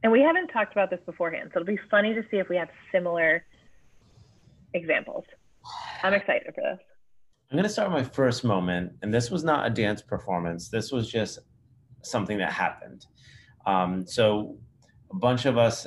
[0.02, 2.56] And we haven't talked about this beforehand, so it'll be funny to see if we
[2.56, 3.44] have similar
[4.72, 5.24] examples.
[6.02, 6.78] I'm excited for this.
[7.50, 10.68] I'm going to start my first moment, and this was not a dance performance.
[10.68, 11.40] This was just
[12.02, 13.06] something that happened.
[13.66, 14.56] Um, so,
[15.10, 15.86] a bunch of us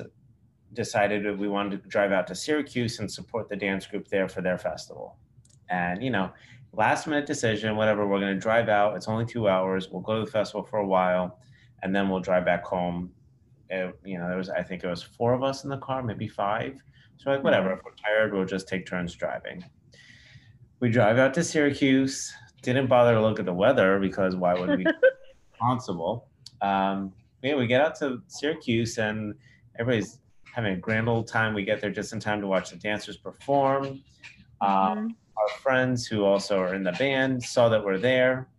[0.73, 4.28] decided that we wanted to drive out to Syracuse and support the dance group there
[4.28, 5.17] for their festival.
[5.69, 6.32] And, you know,
[6.73, 8.95] last minute decision, whatever, we're going to drive out.
[8.95, 9.89] It's only two hours.
[9.89, 11.39] We'll go to the festival for a while,
[11.82, 13.12] and then we'll drive back home.
[13.69, 16.04] It- you know, there was, I think it was four of us in the car,
[16.04, 16.80] maybe five.
[17.17, 19.63] So, like, whatever, if we're tired, we'll just take turns driving
[20.80, 22.34] we drive out to Syracuse.
[22.62, 24.91] Didn't bother to look at the weather because why would we be
[25.54, 26.28] responsible?
[26.62, 29.34] Um, yeah, we get out to Syracuse and
[29.80, 30.19] everybody's
[30.54, 31.54] having a grand old time.
[31.54, 33.86] We get there just in time to watch the dancers perform.
[33.86, 34.02] Um,
[34.60, 35.10] Mhm.
[35.38, 38.49] our friends who also are in the band saw that we're there,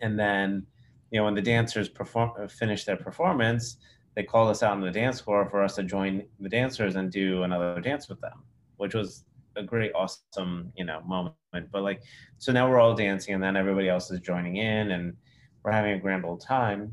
[0.00, 0.64] and then
[1.10, 3.78] you know when the dancers perform uh, finish their performance,
[4.16, 7.10] they called us out on the dance floor for us to join the dancers and
[7.12, 8.42] do another dance with them,
[8.76, 9.24] which was
[9.56, 11.34] a great awesome you know moment.
[11.72, 12.02] But like
[12.38, 15.16] so now we're all dancing and then everybody else is joining in and
[15.62, 16.92] we're having a grand old time.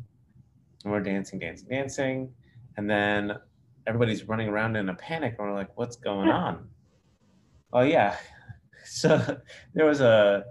[0.83, 2.33] And we're dancing dancing dancing.
[2.77, 3.33] And then
[3.87, 6.67] everybody's running around in a panic and we're like what's going on?
[7.73, 8.15] Oh yeah.
[8.89, 9.17] So
[9.73, 10.45] there was a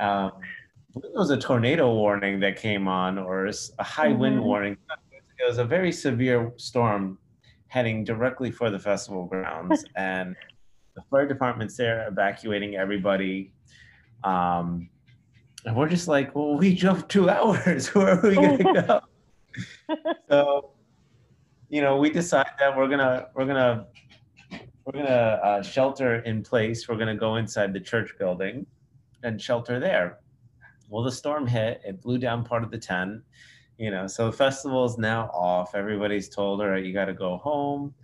[0.00, 0.32] um,
[0.94, 4.44] there was a tornado warning that came on or a high wind Mhm.
[4.44, 4.76] warning
[5.42, 7.18] it was a very severe storm
[7.66, 10.36] heading directly for the festival grounds and
[10.94, 13.52] the fire department's there evacuating everybody.
[14.24, 14.88] Um,
[15.64, 17.88] and we're just like well we jumped two hours.
[17.94, 19.00] Where are we going to go?
[20.30, 20.70] So
[21.68, 23.86] you know we decide that we're gonna we're gonna
[24.86, 26.88] we're gonna uh, shelter in place.
[26.88, 28.64] We're gonna go inside the church building
[29.22, 30.20] and shelter there.
[30.88, 31.82] Well the storm hit.
[31.84, 33.22] It blew down part of the tent
[33.78, 35.74] you know so the festival is now off.
[35.74, 37.94] Everybody's told all right you got to go home.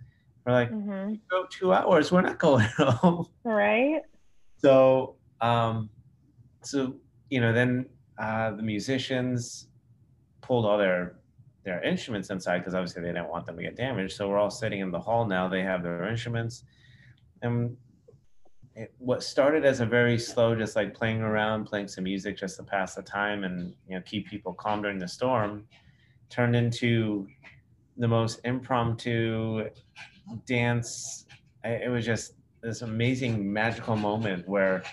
[0.45, 1.19] We're like Mhm.
[1.29, 2.11] go two hours.
[2.11, 3.27] We're not going home.
[3.43, 4.01] Right?
[4.57, 5.89] so um
[6.63, 6.93] so
[7.29, 7.85] you know then
[8.17, 9.67] uh the musicians
[10.41, 11.15] pulled all their
[11.63, 14.15] their instruments inside because obviously they didn't want them to get damaged.
[14.15, 15.47] So we're all sitting in the hall now.
[15.47, 16.63] They have their instruments.
[17.41, 17.77] And
[18.75, 22.57] it, what started as a very slow just like playing around playing some music just
[22.57, 25.65] to pass the time and you know keep people calm during the storm
[26.29, 27.27] turned into
[27.97, 29.69] the most impromptu
[30.47, 31.25] dance.
[31.63, 34.83] It was just this amazing magical moment where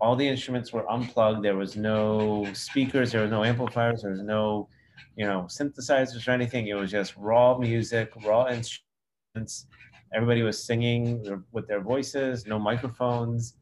[0.00, 1.44] all the instruments were unplugged.
[1.44, 4.68] There was no speakers there was no amplifiers there was no
[5.16, 6.68] you know synthesizers or anything.
[6.68, 9.66] It was just raw music raw instruments
[10.14, 13.54] everybody was singing with their voices no microphones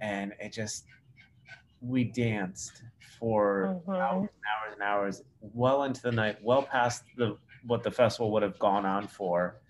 [0.00, 0.86] and it just
[1.80, 2.82] we danced
[3.18, 3.98] for Mhm.
[3.98, 8.30] hours and hours and hours well into the night well past the what the festival
[8.32, 9.60] would have gone on for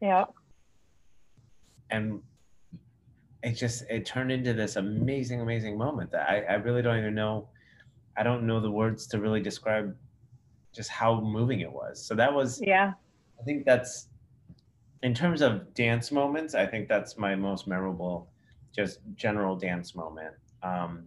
[0.00, 0.24] Yeah.
[1.90, 2.20] and
[3.42, 7.14] it just it turned into this amazing amazing moment that I, I really don't even
[7.14, 7.48] know
[8.16, 9.94] i don't know the words to really describe
[10.72, 12.94] just how moving it was so that was Yeah.
[13.40, 14.08] i think that's
[15.04, 18.28] in terms of dance moments i think that's my most memorable
[18.74, 20.34] just general dance moment.
[20.64, 21.04] Um,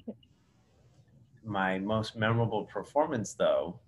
[1.44, 3.80] my most memorable performance though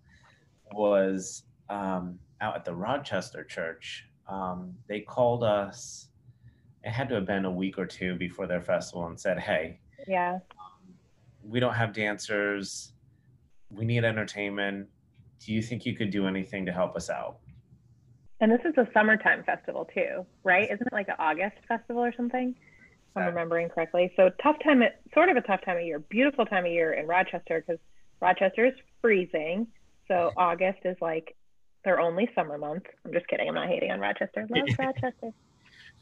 [0.73, 4.05] was um, out at the rochester church.
[4.27, 6.09] Um, they called us
[6.83, 9.79] it had to have been a week or two before their festival and said hey
[10.07, 10.39] Yeah.
[11.43, 12.93] we don't have dancers.
[13.71, 14.87] We need entertainment.
[15.45, 17.37] Do you think you could do anything to help us out
[18.41, 20.65] And this is a summertime festival too, right?
[20.65, 22.55] Isn't it like an August festival or something?
[22.57, 24.13] If I'm remembering correctly.
[24.15, 26.93] So tough time, at, sort of a tough time of year, beautiful time of year
[26.93, 27.81] in Rochester because
[28.21, 29.67] Rochester is freezing.
[30.07, 31.35] So August is like
[31.83, 32.83] their only summer month.
[33.05, 33.47] I'm just kidding.
[33.47, 34.47] I'm not hating on Rochester.
[34.55, 35.33] Love Rochester.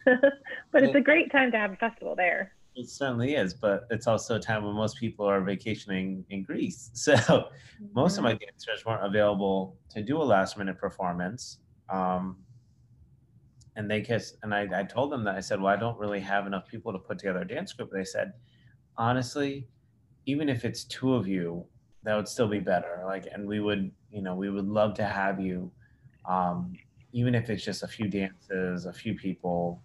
[0.72, 2.54] but it's a great time to have a festival there.
[2.76, 6.92] It certainly is, but it's also a time when most people are vacationing in Greece.
[6.94, 7.86] So mm-hmm.
[7.94, 11.60] most of my dancers weren't available to do a last minute performance.
[11.90, 12.38] Um,
[13.76, 16.20] and they kissed, and I, I told them that I said, well, I don't really
[16.20, 17.92] have enough people to put together a dance group.
[17.92, 18.34] They said,
[18.98, 19.68] honestly,
[20.26, 21.66] even if it's two of you,
[22.04, 23.04] that would still be better.
[23.06, 25.72] Like, and we would, you know, we would love to have you,
[26.28, 26.74] um,
[27.14, 29.84] even if it's just a few dances, a few people.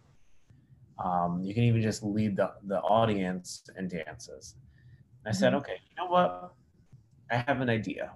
[1.02, 4.54] Um, you can even just lead the, the audience in dances.
[5.24, 5.56] And I said, mm-hmm.
[5.58, 6.54] okay, you know what?
[7.30, 8.12] I have an idea.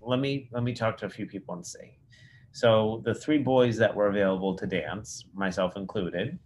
[0.00, 1.98] Let me let me talk to a few people and see.
[2.54, 6.38] So the three boys that were available to dance, myself included,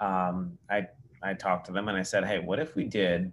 [0.00, 0.88] um, I
[1.22, 3.32] I talked to them and I said, hey, what if we did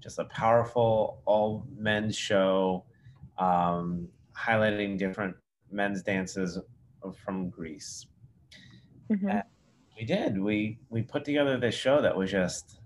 [0.00, 2.84] just a powerful all men's show
[3.38, 5.34] um, highlighting different
[5.72, 6.58] men's dances
[7.24, 8.06] from Greece.
[9.10, 9.38] Mm-hmm.
[9.98, 10.40] we did.
[10.40, 12.78] We we put together this show that was just,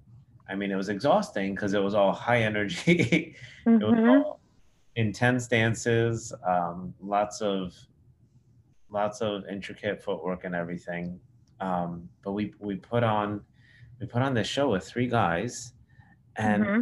[0.49, 3.37] I mean, it was exhausting because it was all high energy.
[3.67, 3.75] mm-hmm.
[3.83, 4.09] it was mm-hmm.
[4.09, 4.41] all
[4.97, 7.75] intense dances, um, lots of
[8.91, 11.21] lots of intricate footwork and everything.
[11.61, 13.41] Um, but we we put on
[14.01, 15.73] we put on this show with three guys,
[16.37, 16.81] and mm-hmm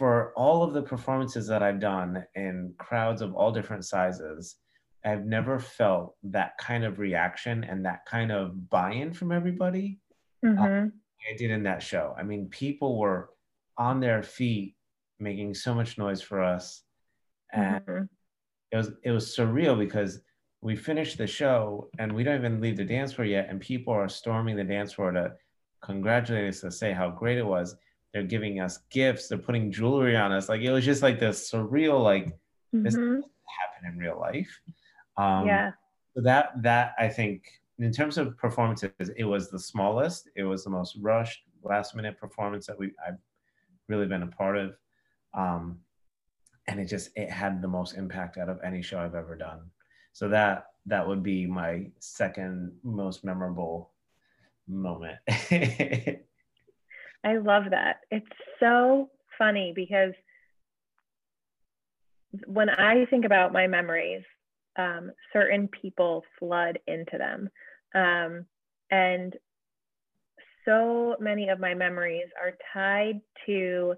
[0.00, 4.56] for all of the performances that I've done in crowds of all different sizes,
[5.04, 9.98] I've never felt that kind of reaction and that kind of buy-in from everybody.
[10.42, 10.88] Mm-hmm.
[11.30, 12.14] I did in that show.
[12.18, 13.28] I mean, people were
[13.76, 14.74] on their feet
[15.18, 16.82] making so much noise for us,
[17.52, 18.04] and mm-hmm.
[18.72, 20.20] It was it was surreal because
[20.62, 23.92] we finished the show and we don't even leave the dance floor yet, and people
[23.92, 25.32] are storming the dance floor to
[25.82, 27.76] congratulate us to say how great it was.
[28.12, 29.28] They're giving us gifts.
[29.28, 30.48] They're putting jewelry on us.
[30.48, 32.82] Like it was just like this surreal like mm-hmm.
[32.82, 34.60] this happen in real life.
[35.16, 35.72] Um yeah.
[36.14, 37.44] so that that i think
[37.78, 40.28] in terms of performances it was the smallest.
[40.36, 43.18] It was the most rushed last minute performance that we i've
[43.88, 44.76] really been a part of.
[45.34, 45.78] Um
[46.70, 49.60] and it just it had the most impact out of any show i've ever done
[50.12, 53.90] so that that would be my second most memorable
[54.66, 55.18] moment
[57.24, 58.00] I love that.
[58.10, 58.26] It's
[58.58, 60.12] so funny because
[62.46, 64.22] when I think about my memories,
[64.76, 67.50] um, certain people flood into them.
[67.94, 68.46] Um,
[68.90, 69.34] and
[70.64, 73.94] so many of my memories are tied to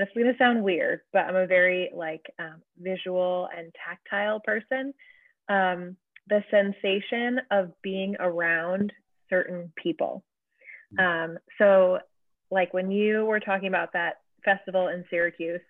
[0.00, 4.40] this is going to sound weird, but I'm a very like um, visual and tactile
[4.40, 4.94] person.
[5.48, 5.96] Um,
[6.28, 8.92] the sensation of being around
[9.28, 10.24] certain people.
[10.98, 11.24] Mm.
[11.32, 11.98] Um, so
[12.50, 15.60] like when you were talking about that festival in Syracuse,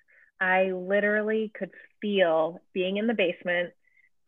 [0.40, 3.72] I literally could feel being in the basement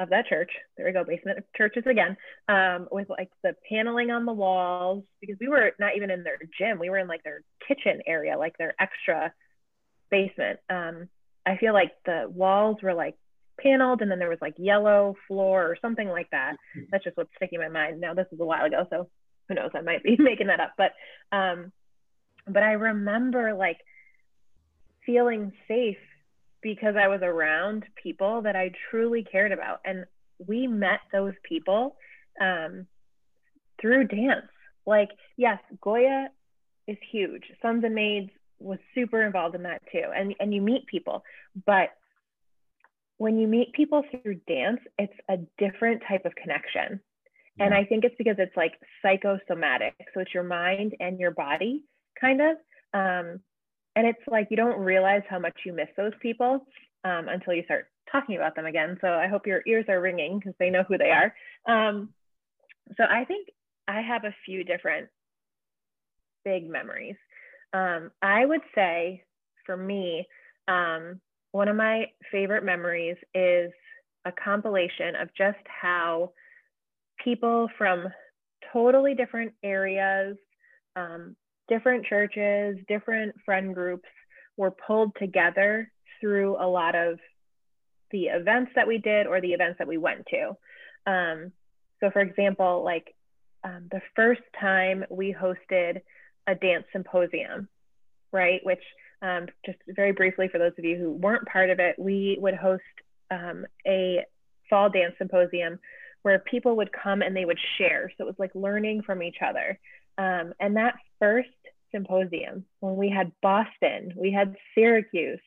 [0.00, 0.50] of that church.
[0.76, 2.16] There we go, basement of churches again,
[2.48, 6.38] um, with like the paneling on the walls because we were not even in their
[6.58, 6.78] gym.
[6.78, 9.32] We were in like their kitchen area, like their extra
[10.12, 10.60] basement.
[10.70, 11.08] Um,
[11.44, 13.16] I feel like the walls were like
[13.58, 16.56] paneled and then there was like yellow floor or something like that.
[16.90, 18.00] That's just what's sticking in my mind.
[18.00, 19.08] Now this is a while ago, so
[19.48, 19.70] who knows?
[19.74, 20.92] I might be making that up, but
[21.36, 21.72] um,
[22.46, 23.78] but I remember like
[25.04, 25.96] feeling safe
[26.62, 29.80] because I was around people that I truly cared about.
[29.84, 30.06] And
[30.46, 31.96] we met those people
[32.40, 32.86] um,
[33.80, 34.46] through dance.
[34.86, 36.28] Like, yes, Goya
[36.86, 37.44] is huge.
[37.60, 38.30] Sons and Maids
[38.62, 40.04] was super involved in that too.
[40.14, 41.22] And, and you meet people.
[41.66, 41.90] But
[43.18, 47.00] when you meet people through dance, it's a different type of connection.
[47.56, 47.66] Yeah.
[47.66, 48.72] And I think it's because it's like
[49.02, 49.94] psychosomatic.
[50.14, 51.84] So it's your mind and your body
[52.20, 52.56] kind of.
[52.94, 53.40] Um,
[53.94, 56.66] and it's like you don't realize how much you miss those people
[57.04, 58.98] um, until you start talking about them again.
[59.00, 61.34] So I hope your ears are ringing because they know who they are.
[61.66, 62.10] Um,
[62.96, 63.48] so I think
[63.86, 65.08] I have a few different
[66.44, 67.16] big memories.
[67.72, 69.24] Um, I would say
[69.66, 70.26] for me,
[70.68, 71.20] um,
[71.52, 73.70] one of my favorite memories is
[74.24, 76.32] a compilation of just how
[77.22, 78.06] people from
[78.72, 80.36] totally different areas,
[80.96, 81.36] um,
[81.68, 84.08] different churches, different friend groups
[84.56, 87.18] were pulled together through a lot of
[88.10, 91.10] the events that we did or the events that we went to.
[91.10, 91.52] Um,
[92.00, 93.14] so, for example, like
[93.64, 96.00] um, the first time we hosted
[96.46, 97.68] a dance symposium,
[98.32, 98.60] right?
[98.64, 98.82] Which,
[99.20, 102.54] um, just very briefly, for those of you who weren't part of it, we would
[102.54, 102.82] host
[103.30, 104.24] um, a
[104.68, 105.78] fall dance symposium
[106.22, 108.12] where people would come and they would share.
[108.16, 109.78] So it was like learning from each other.
[110.18, 111.48] Um, and that first
[111.92, 115.40] symposium, when we had Boston, we had Syracuse,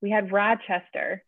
[0.00, 1.22] we had Rochester,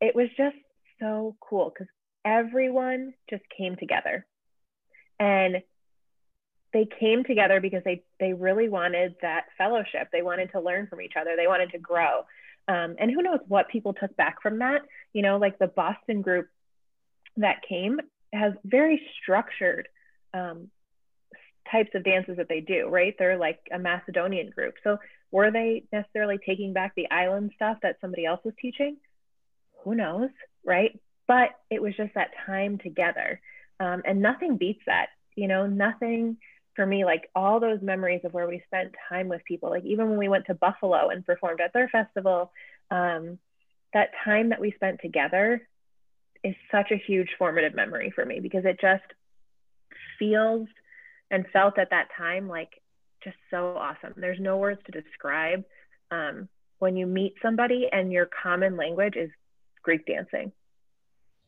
[0.00, 0.56] it was just
[1.00, 1.88] so cool because
[2.24, 4.26] everyone just came together.
[5.18, 5.62] And
[6.74, 10.08] they came together because they they really wanted that fellowship.
[10.12, 11.36] They wanted to learn from each other.
[11.36, 12.24] They wanted to grow.
[12.66, 14.82] Um, and who knows what people took back from that?
[15.12, 16.48] You know, like the Boston group
[17.36, 18.00] that came
[18.32, 19.88] has very structured
[20.34, 20.68] um,
[21.70, 23.14] types of dances that they do, right?
[23.18, 24.74] They're like a Macedonian group.
[24.82, 24.98] So
[25.30, 28.96] were they necessarily taking back the island stuff that somebody else was teaching?
[29.84, 30.30] Who knows,
[30.64, 30.98] right?
[31.28, 33.40] But it was just that time together.
[33.78, 36.36] Um, and nothing beats that, you know, nothing
[36.74, 40.08] for me, like all those memories of where we spent time with people, like even
[40.08, 42.52] when we went to Buffalo and performed at their festival,
[42.90, 43.38] um,
[43.92, 45.66] that time that we spent together
[46.42, 49.04] is such a huge formative memory for me because it just
[50.18, 50.68] feels
[51.30, 52.82] and felt at that time like
[53.22, 54.12] just so awesome.
[54.16, 55.64] There's no words to describe
[56.10, 56.48] um,
[56.78, 59.30] when you meet somebody and your common language is
[59.82, 60.52] Greek dancing.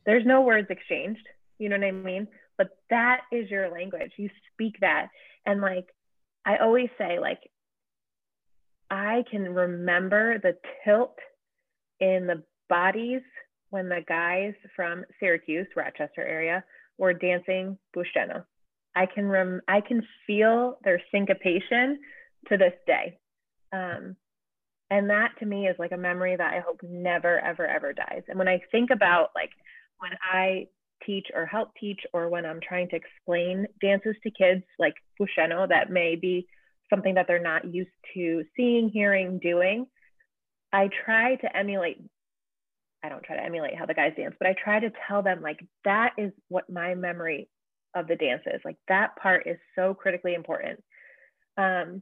[0.05, 1.27] There's no words exchanged.
[1.59, 2.27] You know what I mean?
[2.57, 4.11] But that is your language.
[4.17, 5.09] You speak that.
[5.45, 5.87] And like,
[6.45, 7.39] I always say, like,
[8.89, 11.17] I can remember the tilt
[11.99, 13.21] in the bodies
[13.69, 16.63] when the guys from Syracuse, Rochester area,
[16.97, 18.43] were dancing Poustseno.
[18.95, 21.99] I can rem- I can feel their syncopation
[22.49, 23.19] to this day.
[23.71, 24.15] Um,
[24.89, 28.23] and that to me is like a memory that I hope never, ever, ever dies.
[28.27, 29.51] And when I think about like
[29.99, 30.67] when I
[31.05, 35.67] teach or help teach, or when I'm trying to explain dances to kids like Poustseno
[35.69, 36.47] that may be
[36.89, 39.87] something that they're not used to seeing, hearing, doing,
[40.71, 42.01] I try to emulate
[43.03, 45.41] I don't try to emulate how the guys dance, but I try to tell them
[45.41, 47.47] like that is what my memory
[47.95, 48.59] of the dance is.
[48.65, 50.83] Like that part is so critically important.
[51.57, 52.01] Um,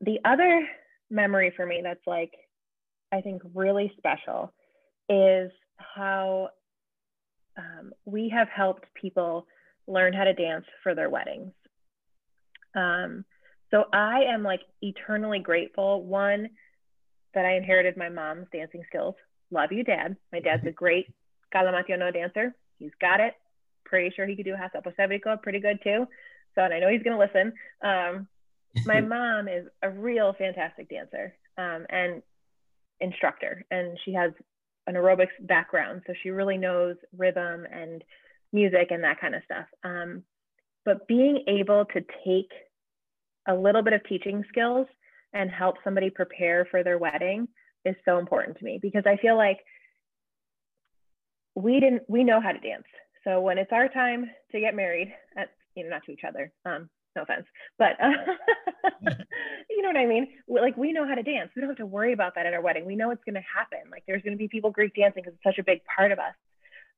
[0.00, 0.66] the other
[1.10, 2.32] memory for me that's like
[3.12, 4.52] I think really special
[5.08, 6.50] is how
[7.56, 9.46] um, we have helped people
[9.86, 11.52] learn how to dance for their weddings.
[12.74, 13.24] Um,
[13.70, 16.02] so I am like eternally grateful.
[16.02, 16.50] One,
[17.34, 19.14] that I inherited my mom's dancing skills
[19.50, 20.16] love you, Dad.
[20.32, 21.06] My dad's a great
[21.54, 22.54] Kalamatiano dancer.
[22.78, 23.34] He's got it.
[23.84, 26.06] Pretty sure he could do Hasaposerviko pretty good too.
[26.54, 27.52] So, and I know he's going to listen.
[27.82, 28.28] Um,
[28.84, 32.22] my mom is a real fantastic dancer um, and
[33.00, 34.32] instructor, and she has
[34.86, 36.02] an aerobics background.
[36.06, 38.02] So she really knows rhythm and
[38.52, 39.66] music and that kind of stuff.
[39.84, 40.22] Um,
[40.84, 42.50] but being able to take
[43.48, 44.86] a little bit of teaching skills
[45.32, 47.48] and help somebody prepare for their wedding
[47.84, 49.58] is so important to me because I feel like
[51.54, 52.84] we didn't we know how to dance.
[53.24, 56.52] So when it's our time to get married, at, you know, not to each other,
[56.64, 57.46] um, no offense,
[57.78, 58.10] but uh,
[59.70, 60.28] you know what I mean.
[60.48, 61.50] Like we know how to dance.
[61.54, 62.86] We don't have to worry about that at our wedding.
[62.86, 63.90] We know it's going to happen.
[63.90, 66.18] Like there's going to be people Greek dancing because it's such a big part of
[66.18, 66.34] us.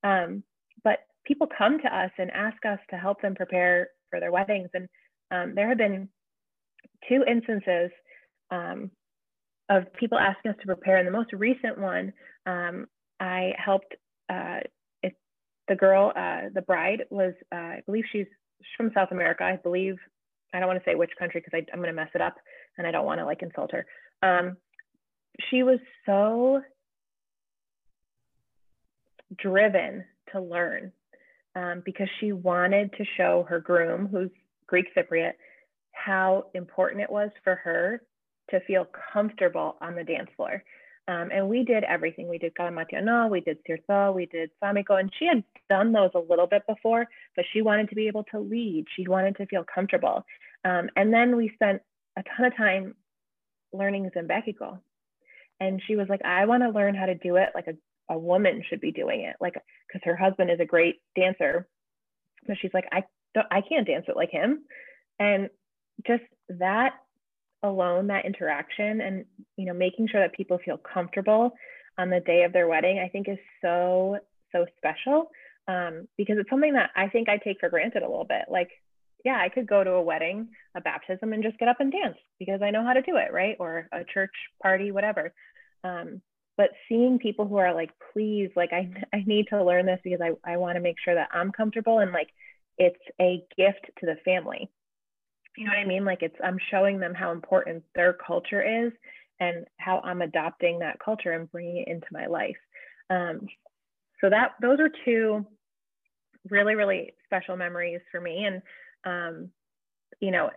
[0.02, 0.42] Um,
[0.84, 4.68] but people come to us and ask us to help them prepare for their weddings,
[4.74, 4.88] and
[5.30, 6.08] um, there have been
[7.08, 7.90] two instances
[8.50, 8.90] um,
[9.68, 10.96] of people asking us to prepare.
[10.96, 12.12] And the most recent one,
[12.46, 12.86] um,
[13.20, 13.94] I helped
[14.30, 14.60] uh,
[15.02, 15.14] it,
[15.68, 18.26] the girl, uh, the bride was, uh, I believe she's
[18.76, 19.44] from South America.
[19.44, 19.96] I believe,
[20.52, 22.36] I don't want to say which country because I'm going to mess it up
[22.76, 23.86] and I don't want to like insult her.
[24.22, 24.56] Um,
[25.50, 26.62] she was so
[29.36, 30.92] driven to learn
[31.54, 34.30] um, because she wanted to show her groom, who's
[34.66, 35.32] Greek Cypriot,
[35.92, 38.02] how important it was for her
[38.50, 40.62] to feel comfortable on the dance floor.
[41.08, 42.28] Um, and we did everything.
[42.28, 46.18] We did Kalamatiano, we did Sirto, we did Tsamiko, and she had done those a
[46.18, 48.84] little bit before, but she wanted to be able to lead.
[48.94, 50.24] She wanted to feel comfortable.
[50.66, 51.80] Um, and then we spent
[52.18, 52.94] a ton of time
[53.72, 54.80] learning Zembekiko.
[55.60, 58.18] And she was like, I want to learn how to do it like a, a
[58.18, 61.66] woman should be doing it, like, because her husband is a great dancer.
[62.46, 63.04] But she's like, I
[63.34, 64.62] don't, I can't dance it like him.
[65.18, 65.48] And
[66.06, 66.92] just that
[67.62, 69.24] alone that interaction and
[69.56, 71.52] you know making sure that people feel comfortable
[71.98, 74.16] on the day of their wedding i think is so
[74.52, 75.30] so special
[75.66, 78.44] um, because it's something that i think i take for granted a little bit.
[78.50, 78.70] Like
[79.24, 82.16] yeah i could go to a wedding a baptism and just get up and dance
[82.38, 83.56] because i know how to do it right?
[83.58, 84.30] Or a church
[84.62, 85.32] party whatever.
[85.84, 86.22] Um,
[86.56, 90.20] but seeing people who are like please like i, I need to learn this because
[90.20, 92.28] i, I want to make sure that i'm comfortable and like
[92.78, 94.70] it's a gift to the family
[95.58, 96.04] you know what I mean?
[96.04, 98.92] Like it's I'm showing them how important their culture is
[99.40, 102.56] and how I'm adopting that culture and bringing it into my life.
[103.10, 103.48] Um,
[104.20, 105.44] so that those are two
[106.48, 108.44] really really special memories for me.
[108.44, 108.62] And
[109.04, 109.50] um,
[110.20, 110.50] you know,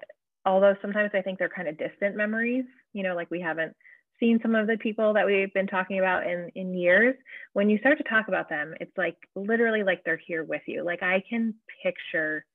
[0.45, 3.75] although sometimes I think they're kind of distant memories, you know, like we haven't
[4.19, 7.15] seen some of the people that we've been talking about in in years
[7.53, 10.83] when you start to talk about them it's like literally like they're here with you
[10.83, 12.45] like i can picture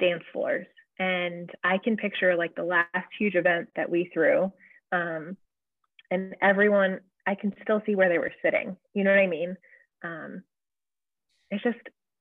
[0.00, 0.66] dance floors
[0.98, 4.52] And I can picture like the last huge event that we threw.
[4.92, 5.36] Um,
[6.10, 8.76] and everyone, I can still see where they were sitting.
[8.94, 9.56] You know what I mean?
[10.02, 10.42] Um,
[11.50, 11.78] it's just,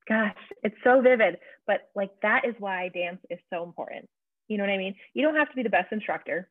[0.10, 1.38] gosh, it's so vivid.
[1.68, 4.10] But like that is why dance is so important.
[4.48, 4.96] You know what I mean?
[5.14, 6.50] You don't have to be the best instructor.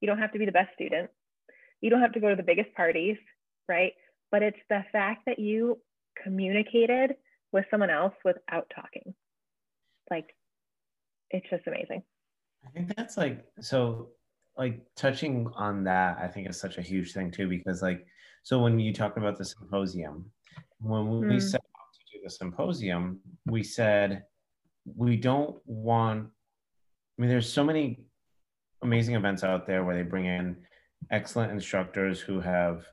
[0.00, 1.10] You don't have to be the best student.
[1.80, 3.16] You don't have to go to the biggest parties,
[3.68, 3.92] right?
[4.30, 5.78] But it's the fact that you
[6.22, 7.16] communicated
[7.52, 9.14] with someone else without talking.
[10.10, 10.35] Like,
[11.30, 12.02] it's just amazing.
[12.66, 14.10] I think that's like, so
[14.56, 18.06] like touching on that, I think is such a huge thing too, because like,
[18.42, 20.30] so when you talk about the symposium,
[20.80, 21.42] when we mm.
[21.42, 24.24] set out to do the symposium, we said
[24.96, 26.28] we don't want,
[27.18, 28.04] I mean, there's so many
[28.82, 30.56] amazing events out there where they bring in
[31.10, 32.84] excellent instructors who have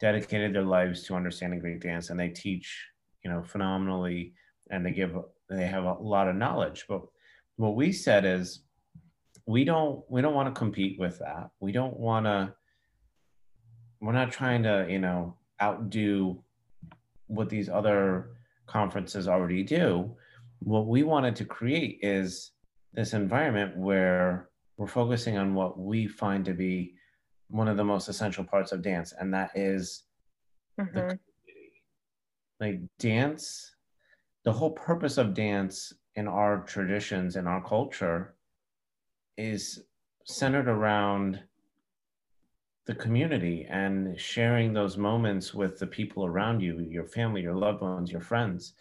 [0.00, 2.86] dedicated their lives to understanding Greek dance and they teach,
[3.24, 4.34] you know, phenomenally
[4.70, 5.16] and they give
[5.50, 6.86] they have a lot of knowledge.
[6.88, 7.02] But
[7.56, 8.60] what we said is
[9.46, 11.50] we don't we don't want to compete with that.
[11.60, 12.54] We don't want to
[14.00, 16.42] we're not trying to, you know, outdo
[17.26, 18.32] what these other
[18.66, 20.14] conferences already do.
[20.58, 22.52] What we wanted to create is
[22.92, 26.94] this environment where we're focusing on what we find to be
[27.48, 30.04] one of the most essential parts of dance, and that is
[30.78, 30.94] mm-hmm.
[30.94, 31.82] the community.
[32.60, 33.74] Like dance,
[34.44, 38.34] the whole purpose of dance in our traditions in our culture
[39.36, 39.82] is
[40.24, 41.40] centered around
[42.86, 47.80] the community and sharing those moments with the people around you, your family, your loved
[47.80, 48.74] ones, your friends.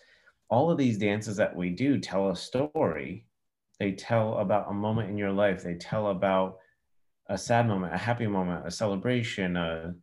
[0.50, 3.26] All of these dances that we do tell a story
[3.80, 5.64] they tell about a moment in your life.
[5.64, 6.58] They tell about
[7.28, 9.94] a sad moment, a happy moment, a celebration, a,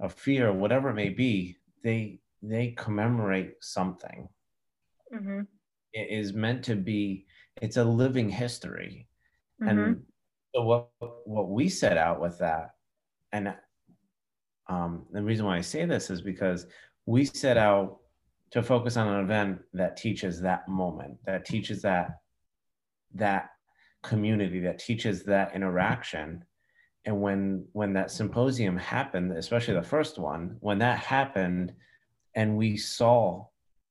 [0.00, 1.56] a fear, whatever it may be.
[1.82, 4.28] They they commemorate something.
[5.14, 5.40] Mm-hmm.
[5.92, 7.26] It is meant to be.
[7.60, 9.08] It's a living history,
[9.60, 9.68] mm-hmm.
[9.68, 10.02] and
[10.54, 10.88] so what
[11.24, 12.70] what we set out with that,
[13.32, 13.54] and
[14.68, 16.66] um, the reason why I say this is because
[17.06, 17.98] we set out
[18.52, 22.20] to focus on an event that teaches that moment, that teaches that
[23.14, 23.50] that
[24.02, 26.42] community that teaches that interaction
[27.04, 31.72] and when when that symposium happened especially the first one when that happened
[32.34, 33.44] and we saw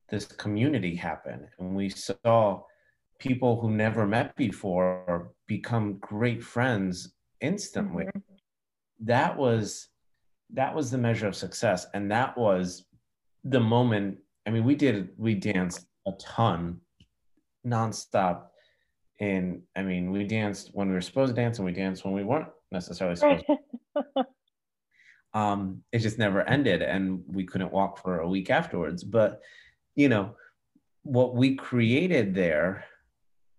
[0.10, 2.62] this community happen and we saw
[3.20, 8.36] people who never met before become great friends instantly mm-hmm.
[8.99, 9.89] that was
[10.51, 12.86] that was the measure of success and that was
[13.43, 16.80] the moment i mean we did we danced a ton
[17.66, 18.49] nonstop
[19.20, 22.14] and I mean, we danced when we were supposed to dance, and we danced when
[22.14, 23.45] we weren't necessarily supposed.
[23.47, 24.26] to.
[25.34, 29.03] um, it just never ended, and we couldn't walk for a week afterwards.
[29.03, 29.41] But
[29.96, 30.36] you know,
[31.04, 32.86] what we created there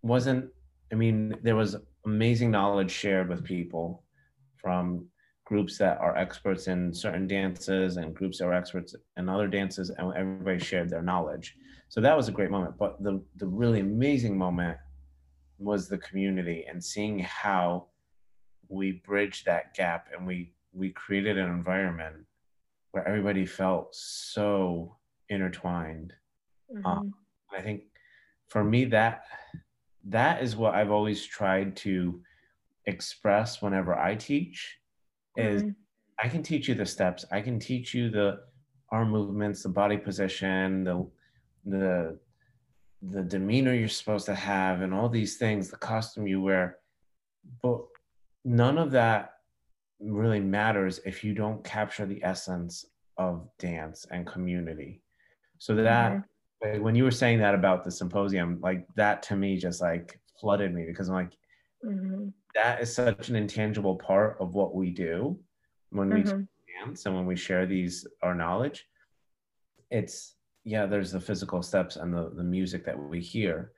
[0.03, 0.47] wasn't.
[0.93, 4.03] I mean, there was amazing knowledge shared with people
[4.57, 5.07] from
[5.45, 9.91] groups that are experts in certain dances and groups that are experts in other dances,
[9.91, 11.57] and everybody shared their knowledge.
[11.89, 12.77] So that was a great moment.
[12.79, 14.79] But the the really amazing moment
[15.59, 17.87] was the community and seeing how
[18.69, 22.17] we bridged that gap and we we created an environment
[22.93, 24.97] where everybody felt so
[25.29, 26.13] intertwined
[26.73, 26.87] mm-hmm.
[26.87, 27.15] um,
[27.57, 27.83] i think
[28.49, 29.25] for me that
[30.05, 32.21] that is what i've always tried to
[32.87, 34.79] express whenever i teach
[35.37, 35.71] is mm-hmm.
[36.25, 38.41] i can teach you the steps i can teach you the
[38.91, 41.07] arm movements the body position the
[41.67, 42.19] the
[43.03, 46.79] the demeanor you're supposed to have and all these things, the costume you wear.
[47.63, 47.81] But
[48.45, 49.35] none of that
[50.01, 52.85] really matters if you don't capture the essence
[53.17, 55.03] of dance and community.
[55.59, 56.21] So that mm-hmm.
[56.61, 60.75] When you were saying that about the symposium, like that to me just like flooded
[60.75, 61.37] me because I'm like,
[61.85, 62.29] mm-hmm.
[62.55, 65.39] that is such an intangible part of what we do
[65.91, 66.43] when we mm-hmm.
[66.85, 68.87] dance and when we share these our knowledge.
[69.91, 73.73] It's yeah there's the physical steps and the, the music that we hear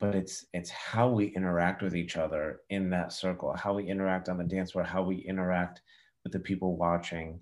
[0.00, 4.28] but it's it's how we interact with each other in that circle how we interact
[4.28, 5.80] on the dance floor how we interact
[6.24, 7.40] with the people watching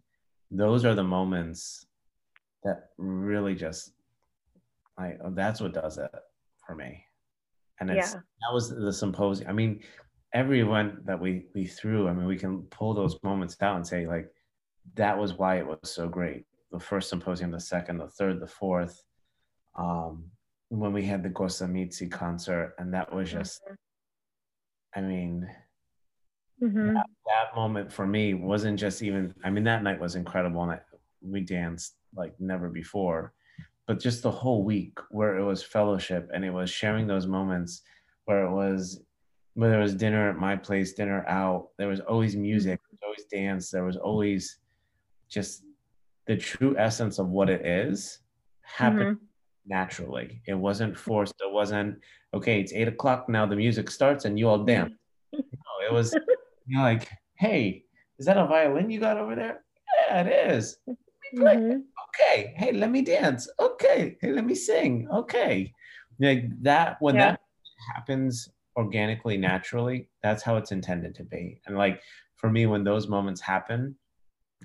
[0.50, 1.86] those are the moments
[2.62, 3.92] that really just
[4.98, 6.10] i that's what does it
[6.66, 7.04] for me
[7.80, 8.20] and it's yeah.
[8.20, 9.80] that was the symposium i mean
[10.34, 13.86] every event that we we threw i mean we can pull those moments out and
[13.86, 14.28] say like
[14.94, 18.46] that was why it was so great the first symposium, the second, the third, the
[18.46, 19.02] fourth,
[19.76, 20.24] um,
[20.68, 23.62] when we had the Gosamitsi concert, and that was just,
[24.94, 25.48] I mean,
[26.62, 26.94] mm-hmm.
[26.94, 29.34] that, that, moment for me wasn't just even.
[29.44, 30.80] I mean, that night was incredible, and I,
[31.22, 33.32] we danced like never before.
[33.86, 37.82] But just the whole week, where it was fellowship and it was sharing those moments
[38.24, 39.00] where it was
[39.54, 43.00] whether it was dinner at my place, dinner out, there was always music, there was
[43.02, 44.58] always dance, there was always
[45.30, 45.62] just
[46.26, 48.18] the true essence of what it is
[48.60, 49.24] happened mm-hmm.
[49.66, 50.42] naturally.
[50.46, 51.34] It wasn't forced.
[51.40, 52.00] It wasn't
[52.34, 52.60] okay.
[52.60, 53.46] It's eight o'clock now.
[53.46, 54.92] The music starts and you all dance.
[55.32, 55.40] no,
[55.88, 56.12] it was
[56.66, 57.84] you know, like, hey,
[58.18, 59.64] is that a violin you got over there?
[60.08, 60.76] Yeah, it is.
[61.34, 61.78] Mm-hmm.
[62.08, 62.54] Okay.
[62.56, 63.48] Hey, let me dance.
[63.60, 64.16] Okay.
[64.20, 65.08] Hey, let me sing.
[65.12, 65.72] Okay.
[66.20, 67.32] Like that when yeah.
[67.32, 67.40] that
[67.94, 71.60] happens organically, naturally, that's how it's intended to be.
[71.66, 72.00] And like
[72.36, 73.96] for me, when those moments happen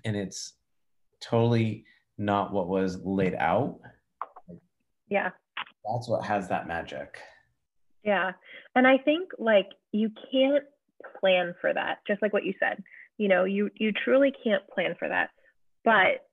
[0.05, 0.53] and it's
[1.21, 1.85] totally
[2.17, 3.79] not what was laid out.
[5.09, 5.29] Yeah.
[5.91, 7.17] That's what has that magic.
[8.03, 8.31] Yeah.
[8.75, 10.63] And I think like you can't
[11.19, 12.83] plan for that, just like what you said.
[13.17, 15.29] You know, you you truly can't plan for that.
[15.83, 16.25] But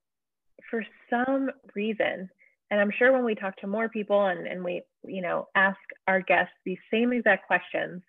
[0.71, 2.29] for some reason,
[2.71, 5.79] and I'm sure when we talk to more people and, and we, you know, ask
[6.07, 8.03] our guests these same exact questions,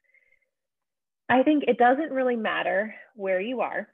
[1.30, 3.88] I think it doesn't really matter where you are.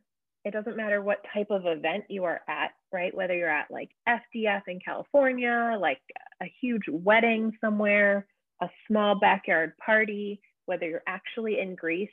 [0.44, 3.16] It doesn't matter what type of event you are at, right?
[3.16, 6.02] Whether you're at like FDF in California, like
[6.42, 8.28] a huge wedding somewhere,
[8.62, 12.10] a small backyard party, whether you're actually in Greece,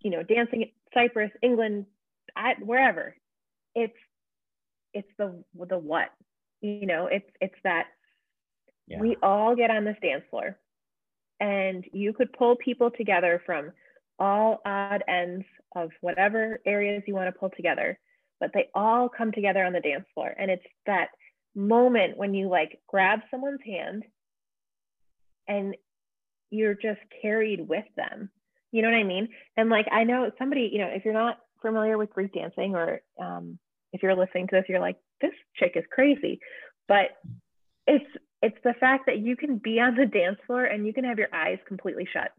[0.00, 1.86] you know, dancing Cyprus, England,
[2.36, 3.14] at wherever.
[3.74, 3.92] It's
[4.94, 6.08] it's the the what
[6.60, 7.86] you know it's it's that
[8.86, 9.00] yeah.
[9.00, 10.58] we all get on this dance floor
[11.40, 13.72] and you could pull people together from
[14.18, 17.98] all odd ends of whatever areas you want to pull together
[18.42, 20.34] but they all come together on the dance floor.
[20.36, 21.10] And it's that
[21.54, 24.02] moment when you like grab someone's hand
[25.46, 25.76] and
[26.50, 28.30] you're just carried with them.
[28.72, 29.28] You know what i mean?
[29.56, 33.02] And like i know somebody you know if you're not familiar with greek dancing or
[33.20, 33.60] um,
[33.92, 36.40] if you're listening to this, you're like, this chick is crazy.
[36.88, 37.10] But
[37.86, 38.04] it's
[38.42, 41.18] it's the fact that you can be on the dance floor and you can have
[41.18, 42.32] your eyes completely shut.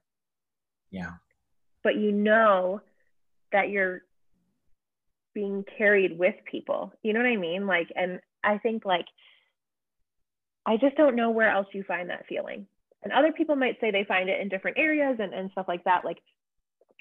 [0.91, 1.11] Yeah.
[1.83, 2.81] But you know
[3.51, 4.01] that you're
[5.33, 6.91] being carried with people.
[7.03, 7.65] You know what I mean?
[7.67, 9.05] Like, and I think like
[10.65, 12.67] I just don't know where else you find that feeling.
[13.03, 15.83] And other people might say they find it in different areas and, and stuff like
[15.83, 16.05] that.
[16.05, 16.19] Like,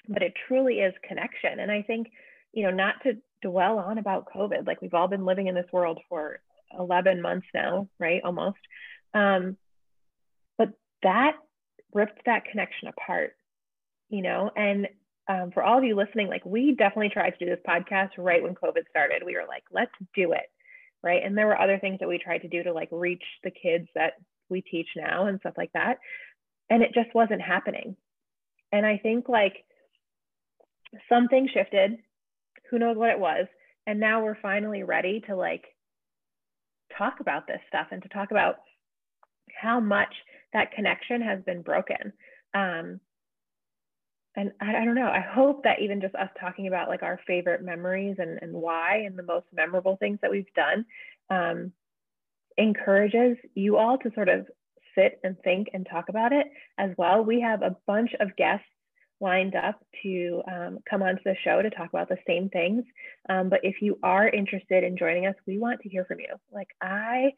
[0.07, 1.59] but it truly is connection.
[1.59, 2.07] And I think,
[2.51, 3.13] you know, not to
[3.43, 4.65] dwell on about COVID.
[4.65, 6.39] Like we've all been living in this world for
[6.77, 8.21] 11 months now, right?
[8.23, 8.57] Almost.
[9.13, 9.57] Um,
[10.57, 10.69] but
[11.03, 11.33] that
[11.93, 13.35] ripped that connection apart,
[14.09, 14.49] you know?
[14.55, 14.87] And
[15.27, 18.41] um, for all of you listening, like we definitely tried to do this podcast right
[18.41, 19.23] when COVID started.
[19.25, 20.49] We were like, let's do it.
[21.01, 21.21] Right.
[21.23, 23.87] And there were other things that we tried to do to like reach the kids
[23.93, 24.13] that
[24.49, 25.99] we teach now and stuff like that.
[26.69, 27.97] And it just wasn't happening.
[28.71, 29.65] And I think like
[31.09, 31.97] something shifted
[32.73, 33.45] who knows what it was.
[33.85, 35.63] And now we're finally ready to like
[36.97, 38.55] talk about this stuff and to talk about
[39.61, 40.11] how much
[40.53, 42.11] that connection has been broken.
[42.55, 42.99] Um,
[44.35, 45.07] and I, I, don't know.
[45.07, 49.03] I hope that even just us talking about like our favorite memories and, and why
[49.05, 50.83] and the most memorable things that we've done
[51.29, 51.71] um,
[52.57, 54.47] encourages you all to sort of
[54.97, 56.47] sit and think and talk about it
[56.79, 57.23] as well.
[57.23, 58.65] We have a bunch of guests
[59.23, 62.83] lined up to um, come onto the show to talk about the same things.
[63.29, 66.35] Um, but if you are interested in joining us, we want to hear from you.
[66.51, 67.31] Like I,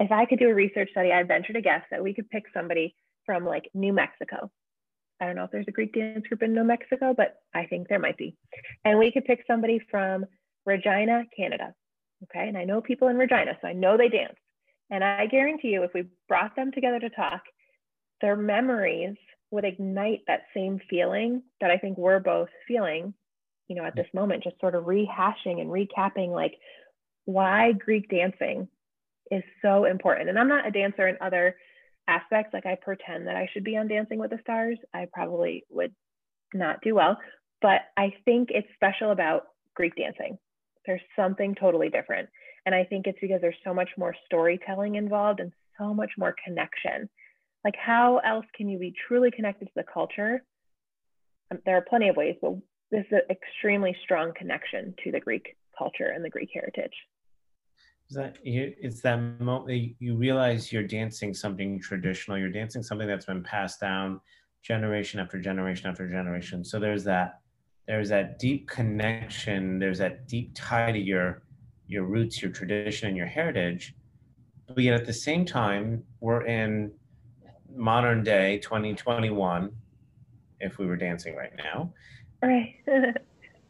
[0.00, 2.44] if I could do a research study, I'd venture to guess that we could pick
[2.52, 2.94] somebody
[3.26, 4.50] from like New Mexico.
[5.20, 7.88] I don't know if there's a Greek dance group in New Mexico, but I think
[7.88, 8.34] there might be.
[8.84, 10.26] And we could pick somebody from
[10.64, 11.74] Regina, Canada.
[12.24, 12.48] Okay.
[12.48, 14.36] And I know people in Regina, so I know they dance.
[14.90, 17.42] And I guarantee you, if we brought them together to talk,
[18.20, 19.16] their memories
[19.50, 23.14] would ignite that same feeling that I think we're both feeling,
[23.68, 26.54] you know, at this moment, just sort of rehashing and recapping like
[27.24, 28.68] why Greek dancing
[29.30, 30.28] is so important.
[30.28, 31.56] And I'm not a dancer in other
[32.08, 32.54] aspects.
[32.54, 34.78] Like I pretend that I should be on Dancing with the Stars.
[34.94, 35.94] I probably would
[36.54, 37.18] not do well,
[37.60, 39.44] but I think it's special about
[39.74, 40.38] Greek dancing.
[40.86, 42.28] There's something totally different.
[42.64, 46.34] And I think it's because there's so much more storytelling involved and so much more
[46.44, 47.08] connection
[47.66, 50.44] like how else can you be truly connected to the culture?
[51.50, 52.52] Um, there are plenty of ways but
[52.92, 56.92] this is an extremely strong connection to the greek culture and the greek heritage.
[58.08, 63.26] Is that it's that moment you realize you're dancing something traditional you're dancing something that's
[63.26, 64.20] been passed down
[64.62, 66.64] generation after generation after generation.
[66.64, 67.40] So there's that
[67.88, 71.42] there's that deep connection there's that deep tie to your
[71.88, 73.94] your roots your tradition and your heritage
[74.68, 76.92] but yet at the same time we're in
[77.74, 79.70] modern day 2021
[80.60, 81.92] if we were dancing right now.
[82.42, 82.76] Right.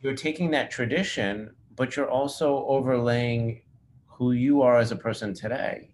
[0.03, 3.61] You're taking that tradition but you're also overlaying
[4.07, 5.90] who you are as a person today.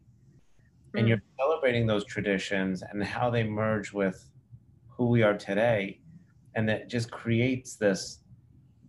[0.95, 1.09] And mm.
[1.09, 4.31] you're celebrating those traditions and how they merge with
[4.89, 6.01] who we are today.
[6.55, 8.21] And that just creates this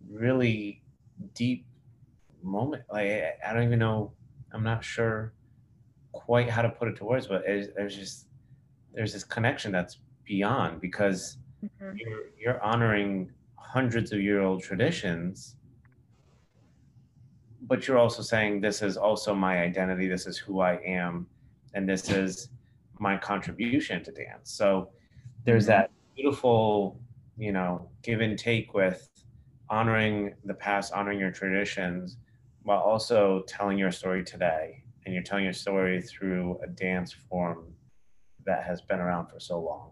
[0.08, 0.82] really
[1.34, 1.66] deep
[2.42, 2.84] moment.
[2.92, 4.12] Like i don't even know
[4.52, 5.32] i'm not sure
[6.12, 8.26] quite how to put it to words but there's just
[8.94, 11.96] there's this connection that's beyond because mm-hmm.
[11.96, 15.56] you're, you're honoring hundreds of year old traditions
[17.66, 21.26] but you're also saying this is also my identity this is who i am
[21.74, 22.50] and this is
[22.98, 24.88] my contribution to dance so
[25.44, 25.82] there's mm-hmm.
[25.82, 26.98] that beautiful
[27.36, 29.08] you know give and take with
[29.70, 32.18] honoring the past honoring your traditions
[32.62, 37.73] while also telling your story today and you're telling your story through a dance form
[38.46, 39.90] that has been around for so long.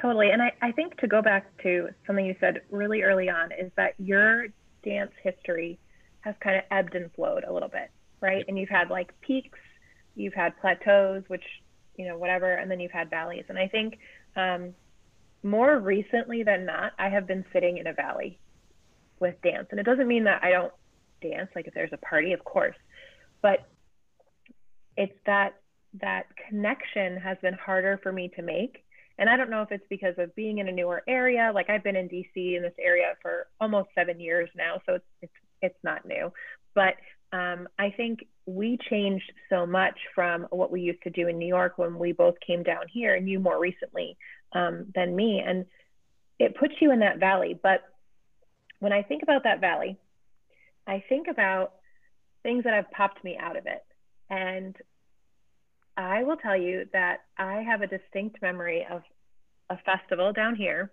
[0.00, 0.30] Totally.
[0.30, 3.70] And I, I think to go back to something you said really early on is
[3.76, 4.46] that your
[4.84, 5.78] dance history
[6.20, 7.90] has kind of ebbed and flowed a little bit
[8.20, 8.44] right?
[8.48, 9.58] And you've had like peaks
[10.14, 11.44] you've had plateaus which
[11.96, 13.44] you know whatever and then you've had valleys.
[13.48, 13.98] And i think
[14.36, 14.74] um,
[15.42, 18.38] more recently than not, I have been sitting in a valley
[19.20, 19.68] with dance.
[19.70, 20.72] And it doesn't mean that I don't
[21.20, 22.76] dance, like if there's a party, of course,
[23.42, 23.68] but
[24.96, 25.54] it's that
[26.00, 28.84] that connection has been harder for me to make.
[29.18, 31.50] And I don't know if it's because of being in a newer area.
[31.54, 35.04] Like I've been in DC in this area for almost seven years now, so it's
[35.22, 36.32] it's it's not new.
[36.74, 36.94] But
[37.32, 41.48] um, I think we changed so much from what we used to do in New
[41.48, 44.16] York when we both came down here, and you more recently
[44.52, 45.42] um, than me.
[45.44, 45.66] And
[46.38, 47.58] it puts you in that valley.
[47.60, 47.82] But
[48.78, 49.98] when I think about that valley,
[50.86, 51.72] I think about
[52.42, 53.84] things that have popped me out of it.
[54.30, 54.76] And
[55.98, 59.02] I will tell you that I have a distinct memory of
[59.68, 60.92] a festival down here.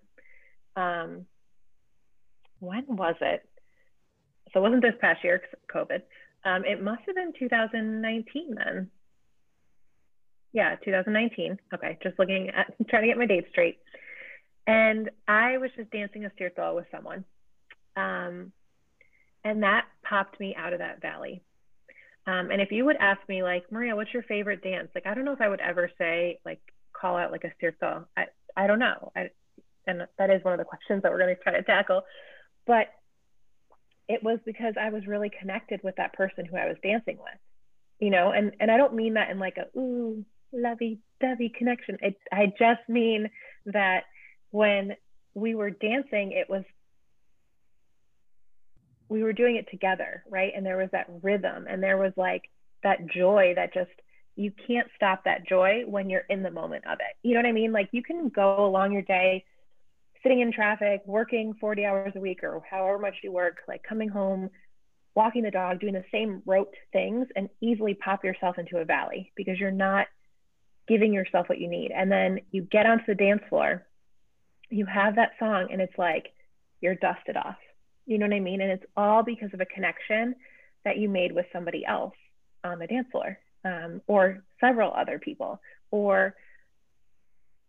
[0.76, 1.28] Um,
[2.60, 3.48] when was it?
[4.52, 5.42] So it wasn't this past year,
[5.74, 6.02] COVID.
[6.44, 8.90] Um, it must have been 2019 then.
[10.54, 11.60] Yeah, 2019.
[11.74, 13.78] Okay, just looking at trying to get my dates straight.
[14.66, 17.26] And I was just dancing a Sirto with someone.
[17.96, 18.52] Um,
[19.44, 21.44] and that popped me out of that valley.
[22.28, 24.90] Um, and if you would ask me, like, Maria, what's your favorite dance?
[24.96, 26.60] Like, I don't know if I would ever say, like,
[26.92, 28.06] call out like a Sirto.
[28.18, 28.26] I,
[28.58, 29.12] I don't know.
[29.16, 29.30] I,
[29.86, 32.02] and that is one of the questions that we're going to try to tackle.
[32.66, 32.88] But
[34.08, 37.40] it was because I was really connected with that person who I was dancing with,
[38.00, 41.98] you know, and, and I don't mean that in like a, ooh, lovey dovey connection.
[42.02, 43.30] It, I just mean
[43.68, 44.04] that
[44.52, 44.96] when
[45.34, 46.64] we were dancing, it was,
[49.10, 50.52] we were doing it together, right?
[50.56, 52.50] And there was that rhythm and there was like
[52.84, 53.92] that joy that just,
[54.36, 57.16] you can't stop that joy when you're in the moment of it.
[57.24, 57.72] You know what I mean?
[57.72, 59.46] Like you can go along your day
[60.24, 64.10] sitting in traffic, working 40 hours a week or however much you work, like coming
[64.10, 64.50] home,
[65.14, 69.32] walking the dog, doing the same rote things, and easily pop yourself into a valley
[69.36, 70.08] because you're not
[70.88, 71.92] giving yourself what you need.
[71.92, 73.86] And then you get onto the dance floor,
[74.70, 76.34] you have that song, and it's like
[76.82, 77.56] you're dusted off.
[78.06, 78.62] You know what I mean?
[78.62, 80.36] And it's all because of a connection
[80.84, 82.14] that you made with somebody else
[82.64, 85.60] on the dance floor um, or several other people
[85.92, 86.36] or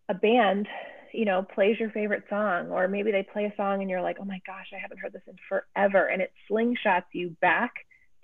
[0.09, 0.69] a band
[1.17, 4.19] you know, plays your favorite song, or maybe they play a song and you're like,
[4.21, 6.07] oh my gosh, I haven't heard this in forever.
[6.07, 7.73] And it slingshots you back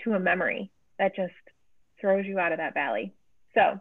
[0.04, 1.32] to a memory that just
[2.00, 3.14] throws you out of that valley.
[3.54, 3.80] So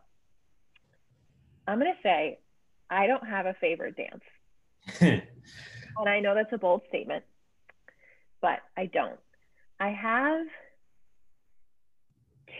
[1.67, 2.39] I'm going to say,
[2.89, 4.23] I don't have a favorite dance.
[5.01, 7.25] and I know that's a bold statement,
[8.41, 9.19] but I don't.
[9.79, 10.45] I have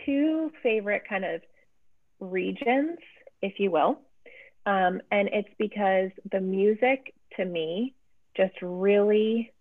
[0.04, 1.40] two favorite kind of
[2.20, 2.98] regions,
[3.40, 4.00] if you will.
[4.66, 7.94] Um, and it's because the music to me
[8.36, 9.52] just really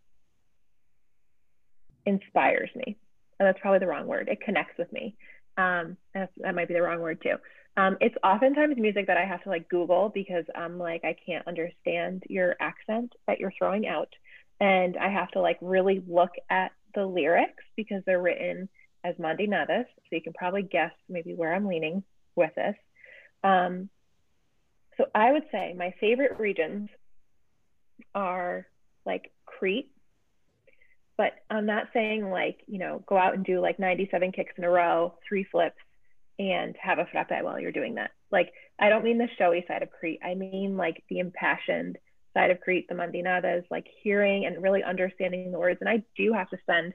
[2.05, 2.97] inspires me.
[3.39, 4.29] And that's probably the wrong word.
[4.29, 5.15] It connects with me.
[5.57, 7.35] Um, that might be the wrong word too.
[7.77, 11.47] Um, it's oftentimes music that I have to like Google because I'm like, I can't
[11.47, 14.09] understand your accent that you're throwing out.
[14.61, 18.69] And I have to like really look at the lyrics because they're written
[19.03, 19.85] as mandinadas.
[19.85, 22.03] So you can probably guess maybe where I'm leaning
[22.35, 22.75] with this.
[23.43, 23.89] Um,
[24.97, 26.89] so I would say my favorite regions
[28.13, 28.67] are
[29.03, 29.89] like Crete,
[31.17, 34.63] but I'm not saying like, you know, go out and do like 97 kicks in
[34.63, 35.81] a row, three flips,
[36.37, 38.11] and have a frappe while you're doing that.
[38.31, 40.19] Like, I don't mean the showy side of Crete.
[40.23, 41.97] I mean like the impassioned
[42.33, 45.79] side of Crete, the mandinadas, like hearing and really understanding the words.
[45.81, 46.93] And I do have to spend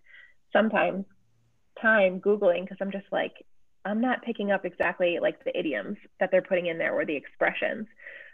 [0.53, 1.05] sometimes
[1.81, 3.35] time Googling because I'm just like,
[3.85, 7.17] I'm not picking up exactly like the idioms that they're putting in there or the
[7.17, 7.87] expressions.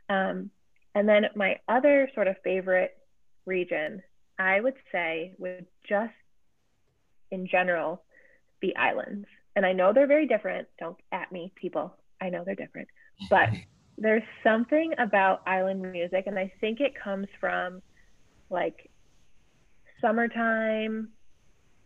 [0.08, 0.50] Um,
[0.94, 2.92] and then my other sort of favorite
[3.46, 4.02] region,
[4.38, 6.12] I would say, would just
[7.30, 8.02] in general
[8.60, 9.26] be islands.
[9.56, 10.68] And I know they're very different.
[10.78, 11.94] Don't at me, people.
[12.20, 12.88] I know they're different.
[13.28, 13.48] But
[14.02, 17.80] there's something about island music, and I think it comes from
[18.50, 18.90] like
[20.00, 21.10] summertime,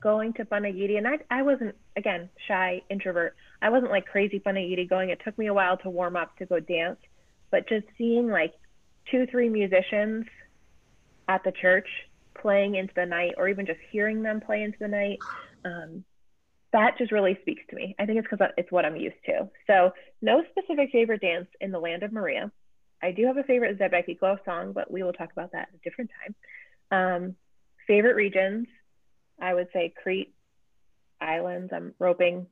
[0.02, 0.96] going to Panagiri.
[0.96, 3.36] And I, I wasn't, again, shy, introvert.
[3.60, 5.10] I wasn't like crazy Panagiri going.
[5.10, 6.98] It took me a while to warm up to go dance.
[7.50, 8.54] But just seeing like
[9.10, 10.24] two, three musicians
[11.28, 11.88] at the church
[12.40, 15.18] playing into the night, or even just hearing them play into the night,
[15.64, 16.04] um,
[16.76, 17.96] that just really speaks to me.
[17.98, 19.48] I think it's because it's what I'm used to.
[19.66, 22.52] So, no specific favorite dance in the land of Maria.
[23.02, 25.88] I do have a favorite Zebekiko song, but we will talk about that at a
[25.88, 26.34] different time.
[26.90, 27.36] Um,
[27.86, 28.66] favorite regions,
[29.40, 30.34] I would say Crete,
[31.18, 31.72] islands.
[31.74, 32.46] I'm roping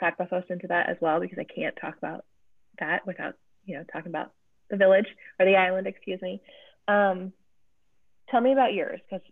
[0.00, 2.24] Karpathos into that as well because I can't talk about
[2.78, 4.32] that without, you know, talking about
[4.70, 5.06] the village
[5.40, 6.40] or the island, excuse me.
[6.86, 7.32] Um,
[8.30, 9.26] tell me about yours because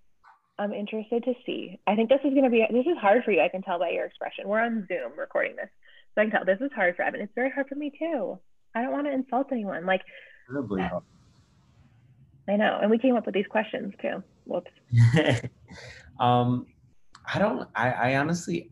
[0.59, 1.78] I'm interested to see.
[1.86, 3.40] I think this is going to be, this is hard for you.
[3.40, 4.46] I can tell by your expression.
[4.46, 5.68] We're on Zoom recording this.
[6.14, 7.20] So I can tell this is hard for Evan.
[7.20, 8.38] It's very hard for me too.
[8.74, 9.86] I don't want to insult anyone.
[9.86, 10.03] Like,
[12.48, 12.78] I know.
[12.80, 14.22] And we came up with these questions too.
[14.44, 14.70] Whoops.
[16.20, 16.66] um,
[17.32, 18.70] I don't, I, I honestly,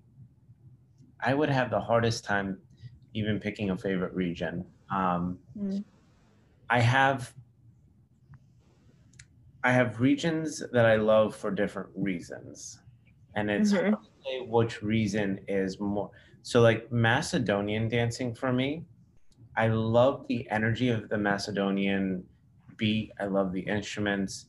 [1.21, 2.59] I would have the hardest time
[3.15, 4.65] even picking a favorite region.
[4.91, 5.83] Um, mm.
[6.69, 7.33] I have
[9.63, 12.81] I have regions that I love for different reasons,
[13.35, 14.51] and it's mm-hmm.
[14.51, 16.11] which reason is more.
[16.43, 18.85] So, like Macedonian dancing for me,
[19.57, 22.25] I love the energy of the Macedonian
[22.77, 23.13] beat.
[23.21, 24.47] I love the instruments.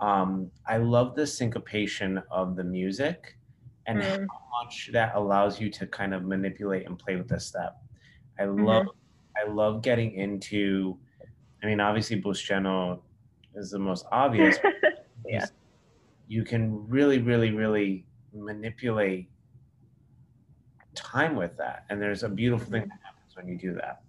[0.00, 3.36] Um, I love the syncopation of the music
[3.86, 4.26] and mm.
[4.30, 7.80] how much that allows you to kind of manipulate and play with the step.
[8.38, 8.64] I mm-hmm.
[8.64, 8.86] love
[9.36, 10.98] I love getting into
[11.62, 13.00] I mean obviously Poustseno
[13.54, 14.58] is the most obvious.
[15.26, 15.46] yeah.
[16.28, 19.28] You can really, really, really manipulate
[20.94, 21.84] time with that.
[21.88, 24.02] And there's a beautiful thing that happens when you do that.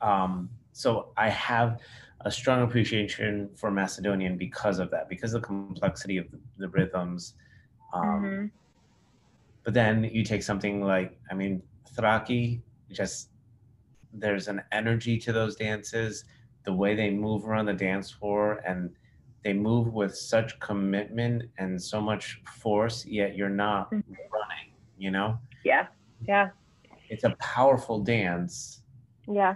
[0.00, 1.80] Um, so I have
[2.22, 6.68] a strong appreciation for Macedonian because of that, because of the complexity of the, the
[6.68, 7.34] rhythms.
[7.92, 8.46] Um, mm-hmm.
[9.64, 11.62] But then you take something like, I mean,
[11.96, 13.28] Thraki, just
[14.12, 16.24] there's an energy to those dances
[16.64, 18.90] the way they move around the dance floor and
[19.44, 24.12] they move with such commitment and so much force yet you're not mm-hmm.
[24.32, 25.86] running you know yeah
[26.26, 26.50] yeah
[27.08, 28.82] it's a powerful dance
[29.28, 29.54] yeah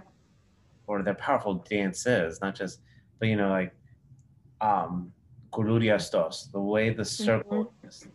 [0.87, 2.81] or they're powerful dances not just
[3.19, 3.73] but you know like
[4.61, 5.11] um
[5.53, 8.09] Goulouriastos, the way the circle mm-hmm.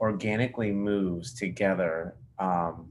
[0.00, 2.88] organically moves together um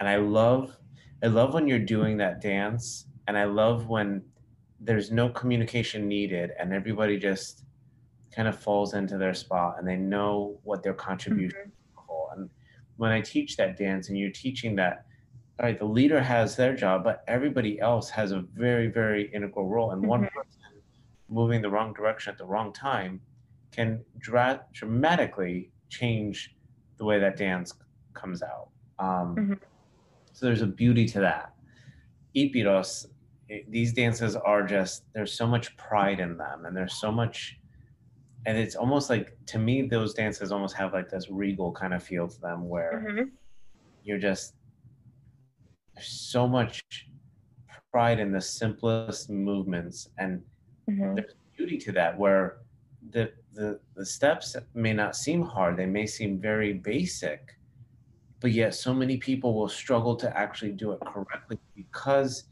[0.00, 0.76] and i love
[1.22, 4.22] i love when you're doing that dance and i love when
[4.84, 7.64] there's no communication needed and everybody just
[8.34, 12.40] kind of falls into their spot and they know what their contribution mm-hmm.
[12.40, 12.50] and
[12.96, 15.06] when i teach that dance and you're teaching that
[15.58, 19.66] all right the leader has their job but everybody else has a very very integral
[19.68, 20.10] role and mm-hmm.
[20.10, 20.60] one person
[21.28, 23.20] moving the wrong direction at the wrong time
[23.72, 26.54] can dra- dramatically change
[26.98, 27.72] the way that dance
[28.12, 28.68] comes out
[28.98, 29.54] um, mm-hmm.
[30.32, 31.54] so there's a beauty to that
[32.36, 33.06] Epiros
[33.48, 37.58] it, these dances are just there's so much pride in them and there's so much
[38.46, 42.02] and it's almost like to me those dances almost have like this regal kind of
[42.02, 43.24] feel to them where mm-hmm.
[44.02, 44.54] you're just
[45.94, 46.84] there's so much
[47.92, 50.42] pride in the simplest movements and
[50.90, 51.14] mm-hmm.
[51.14, 52.58] there's beauty to that where
[53.10, 57.56] the, the the steps may not seem hard they may seem very basic
[58.40, 62.44] but yet so many people will struggle to actually do it correctly because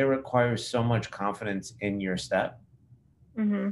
[0.00, 2.58] it requires so much confidence in your step.
[3.38, 3.68] Mm-hmm.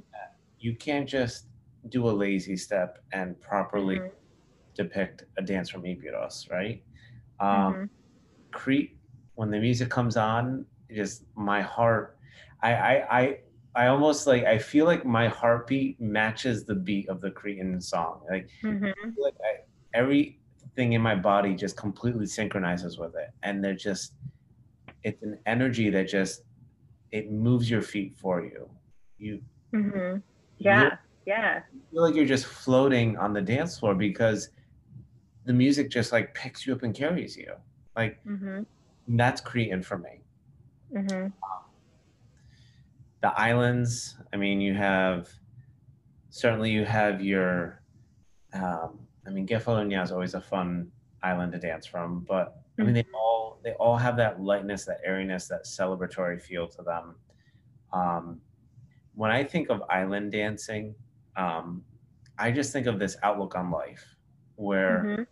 [0.58, 1.46] You can't just
[1.88, 4.08] do a lazy step and properly mm-hmm.
[4.74, 6.82] depict a dance from Epiros, right?
[7.40, 7.84] Um, mm-hmm.
[8.50, 8.98] Crete,
[9.36, 12.18] when the music comes on, just my heart,
[12.62, 13.38] I, I, I,
[13.74, 18.20] I almost like I feel like my heartbeat matches the beat of the Cretan song.
[18.30, 19.10] Like, mm-hmm.
[19.16, 19.60] like I,
[19.94, 24.12] everything in my body just completely synchronizes with it, and they're just
[25.05, 26.42] it's an energy that just
[27.11, 28.68] it moves your feet for you.
[29.18, 29.40] You
[29.74, 30.18] mm-hmm.
[30.59, 30.96] yeah
[31.26, 34.51] yeah feel like you're just floating on the dance floor because
[35.44, 37.53] the music just like picks you up and carries you.
[37.96, 38.62] Like mm-hmm.
[39.09, 40.20] that's Cretan for me.
[40.94, 41.24] Mm-hmm.
[41.24, 41.32] Um,
[43.22, 44.16] the islands.
[44.32, 45.28] I mean, you have
[46.30, 47.82] certainly you have your.
[48.53, 50.90] Um, I mean, Kefalonia is always a fun
[51.22, 53.11] island to dance from, but I mean, they mm-hmm.
[53.59, 57.14] All they all have that lightness, that airiness, that celebratory feel to them.
[57.92, 58.40] Um,
[59.14, 60.94] when I think of island dancing,
[61.36, 61.82] um,
[62.38, 64.04] I just think of this outlook on life,
[64.56, 65.22] where mm-hmm.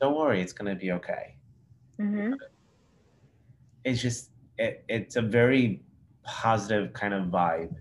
[0.00, 1.36] don't worry, it's going to be okay.
[2.00, 2.34] Mm-hmm.
[3.84, 5.82] It's just it, it's a very
[6.22, 7.74] positive kind of vibe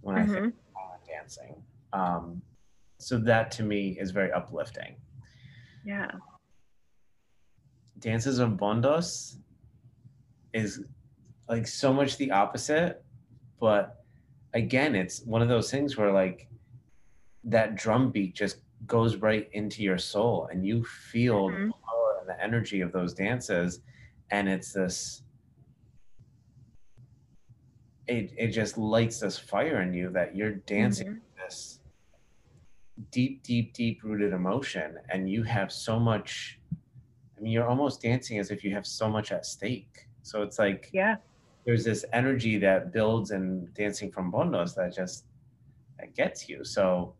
[0.00, 0.30] when mm-hmm.
[0.30, 1.10] I think mm-hmm.
[1.10, 1.62] dancing.
[1.92, 2.42] Um,
[2.98, 4.96] so that to me is very uplifting.
[5.84, 6.10] Yeah.
[7.98, 9.36] Dances of Bondos
[10.52, 10.82] is
[11.48, 13.02] like so much the opposite,
[13.60, 14.04] but
[14.54, 16.48] again, it's one of those things where like
[17.44, 21.68] that drum beat just goes right into your soul and you feel mm-hmm.
[21.68, 23.80] the power and the energy of those dances
[24.30, 25.22] and it's this
[28.06, 31.44] it, it just lights this fire in you that you're dancing mm-hmm.
[31.44, 31.80] this
[33.10, 36.57] deep deep deep rooted emotion and you have so much
[37.38, 40.08] i mean you're almost dancing as if you have so much at stake.
[40.22, 41.16] So it's like yeah.
[41.64, 45.24] there's this energy that builds and dancing from bondos that just
[45.98, 46.64] that gets you.
[46.64, 47.14] So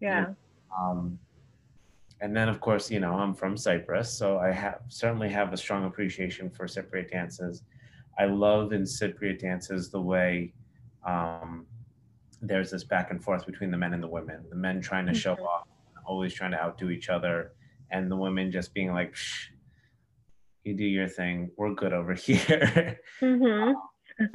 [0.00, 0.20] yeah.
[0.20, 0.36] you know,
[0.78, 1.18] um,
[2.20, 5.56] and then of course you know i'm from cyprus so i have certainly have a
[5.56, 7.62] strong appreciation for cypriot dances.
[8.16, 10.52] I love in cypriot dances the way
[11.04, 11.66] um,
[12.40, 14.44] there's this back and forth between the men and the women.
[14.48, 15.18] The men trying to mm-hmm.
[15.18, 15.66] show off
[16.06, 17.52] always trying to outdo each other
[17.90, 19.48] and the women just being like Shh,
[20.64, 23.72] you do your thing we're good over here mm-hmm.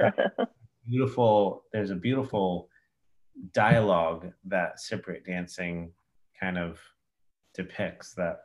[0.88, 2.68] beautiful there's a beautiful
[3.52, 5.92] dialogue that cypriot dancing
[6.38, 6.78] kind of
[7.54, 8.38] depicts that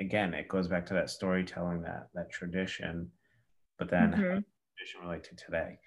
[0.00, 3.08] again it goes back to that storytelling that that tradition
[3.78, 4.38] but then mm-hmm.
[4.76, 5.78] tradition relate to today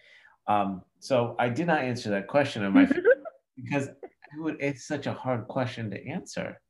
[0.47, 2.85] um, so i did not answer that question of my
[3.63, 6.61] because it would, it's such a hard question to answer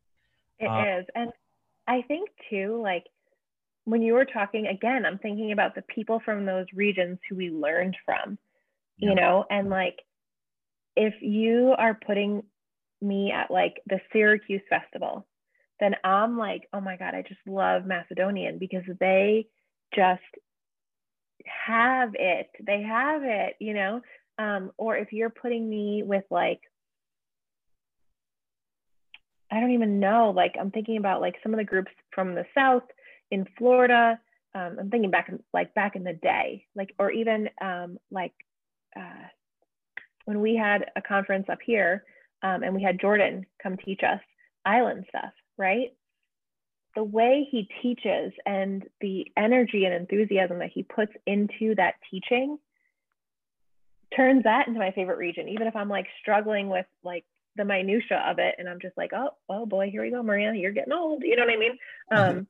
[0.59, 1.29] It um, is, and
[1.87, 3.05] i think too like
[3.85, 7.49] when you were talking again i'm thinking about the people from those regions who we
[7.49, 8.37] learned from
[8.97, 9.09] yeah.
[9.09, 9.97] you know and like
[10.95, 12.43] if you are putting
[13.01, 15.25] me at like the Syracuse festival,
[15.79, 19.47] then I'm like, oh my God, I just love Macedonian because they
[19.93, 20.21] just
[21.67, 22.49] have it.
[22.65, 24.01] They have it, you know?
[24.37, 26.61] Um, or if you're putting me with like,
[29.51, 32.45] I don't even know, like I'm thinking about like some of the groups from the
[32.57, 32.83] South
[33.31, 34.19] in Florida.
[34.53, 38.33] Um, I'm thinking back in, like back in the day, like, or even um, like
[38.95, 39.27] uh,
[40.25, 42.03] when we had a conference up here,
[42.41, 44.19] um, and we had Jordan come teach us
[44.65, 45.93] island stuff, right?
[46.95, 52.57] The way he teaches and the energy and enthusiasm that he puts into that teaching
[54.15, 58.23] turns that into my favorite region, even if I'm like struggling with like the minutia
[58.27, 60.93] of it and I'm just like, oh, oh boy, here we go, Maria, you're getting
[60.93, 61.23] old.
[61.23, 61.77] You know what I mean?
[62.11, 62.37] Mm-hmm.
[62.37, 62.47] Um,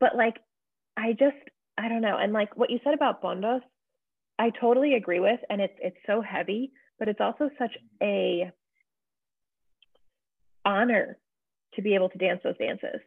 [0.00, 0.36] but like,
[0.96, 1.36] I just,
[1.78, 2.16] I don't know.
[2.16, 3.60] And like what you said about Bondos,
[4.38, 7.72] I totally agree with, and it's it's so heavy, but it's also such
[8.02, 8.50] a
[10.64, 11.18] honor
[11.74, 13.00] to be able to dance those dances.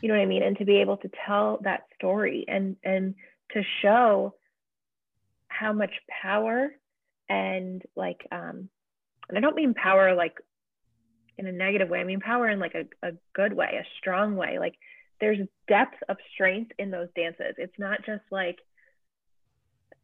[0.00, 0.42] You know what i mean?
[0.42, 3.14] And to be able to tell that story and and
[3.52, 4.34] to show
[5.48, 5.92] how much
[6.22, 6.70] power
[7.28, 8.68] and like um
[9.28, 10.34] and i don't mean power like
[11.38, 11.98] in a negative way.
[11.98, 14.58] I mean power in like a, a good way a strong way.
[14.58, 14.74] Like
[15.20, 15.38] there's
[15.68, 18.58] depth of strength in those dances it's not just like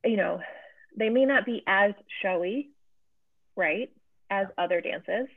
[0.05, 0.41] you know
[0.97, 1.93] they may not be as
[2.23, 2.71] showy
[3.57, 3.91] right
[4.31, 5.29] as other dances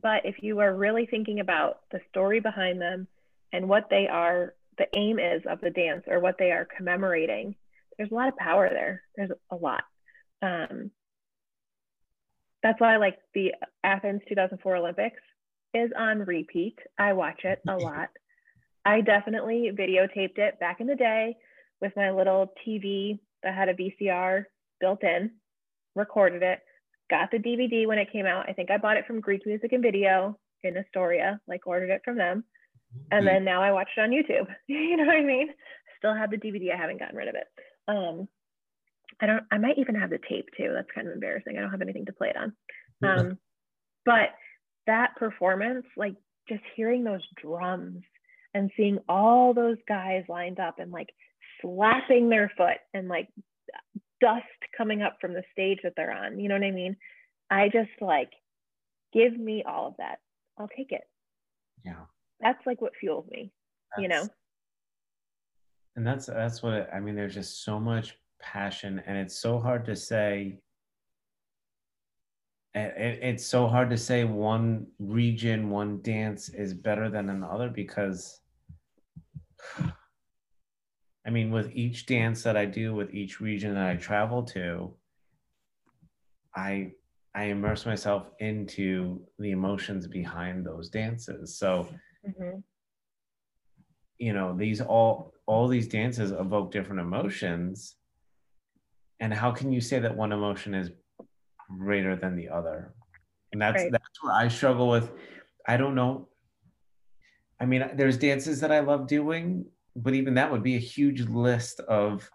[0.00, 3.08] but if you are really thinking about the story behind them
[3.52, 7.54] and what they are, the aim is of the dance or what they are commemorating,
[7.96, 9.02] there's a lot of power there.
[9.16, 9.84] There's a lot.
[10.40, 10.90] Um,
[12.62, 13.52] that's why I like the
[13.84, 15.20] Athens 2004 Olympics
[15.74, 16.78] is on repeat.
[16.98, 18.08] I watch it a lot.
[18.84, 21.36] I definitely videotaped it back in the day
[21.80, 24.44] with my little TV that had a VCR
[24.80, 25.32] built in,
[25.94, 26.60] recorded it,
[27.10, 28.48] got the DVD when it came out.
[28.48, 32.02] I think I bought it from Greek Music and Video in Astoria, like ordered it
[32.04, 32.44] from them.
[33.10, 34.48] And then now I watch it on YouTube.
[34.66, 35.48] you know what I mean?
[35.98, 36.72] Still have the DVD.
[36.72, 37.46] I haven't gotten rid of it.
[37.88, 38.28] Um,
[39.20, 39.44] I don't.
[39.50, 40.72] I might even have the tape too.
[40.74, 41.56] That's kind of embarrassing.
[41.56, 42.52] I don't have anything to play it on.
[43.02, 43.38] Um,
[44.04, 44.30] but
[44.86, 46.16] that performance, like
[46.48, 48.02] just hearing those drums
[48.54, 51.10] and seeing all those guys lined up and like
[51.60, 53.28] slapping their foot and like
[54.20, 54.44] dust
[54.76, 56.38] coming up from the stage that they're on.
[56.38, 56.96] You know what I mean?
[57.50, 58.30] I just like,
[59.12, 60.18] give me all of that.
[60.58, 61.02] I'll take it.
[61.84, 62.04] Yeah.
[62.40, 63.52] That's like what fuels me,
[63.90, 64.26] that's, you know?
[65.96, 69.84] And that's, that's what, I mean, there's just so much passion and it's so hard
[69.86, 70.58] to say,
[72.74, 78.40] it, it's so hard to say one region, one dance is better than another because
[81.24, 84.94] I mean, with each dance that I do, with each region that I travel to,
[86.54, 86.92] I
[87.34, 91.56] I immerse myself into the emotions behind those dances.
[91.56, 91.88] So,
[92.26, 92.58] mm-hmm.
[94.18, 97.94] you know, these all all these dances evoke different emotions,
[99.20, 100.90] and how can you say that one emotion is
[101.78, 102.94] greater than the other
[103.52, 103.92] and that's Right.
[103.92, 105.10] that's where i struggle with
[105.66, 106.28] i don't know
[107.60, 109.64] i mean there's dances that i love doing
[109.96, 112.30] but even that would be a huge list of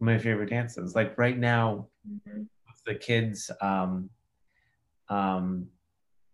[0.00, 2.48] my favorite dances like right now Mhm.
[2.66, 4.10] with the kids um
[5.08, 5.66] um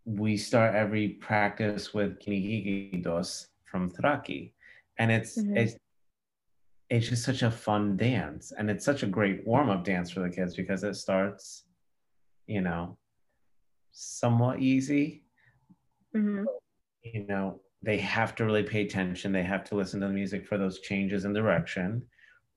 [0.05, 4.53] we start every practice with Kinigigidos from Thraki
[4.99, 5.57] and it's Mhm.
[5.57, 5.77] it's
[6.91, 10.31] it's just such a fun dance and it's such a great warm-up dance for the
[10.31, 11.65] kids because it starts
[12.49, 12.97] you know
[13.93, 15.23] somewhat easy
[16.17, 16.47] Mhm.
[17.03, 20.47] you know they have to really pay attention they have to listen to the music
[20.47, 22.03] for those changes in direction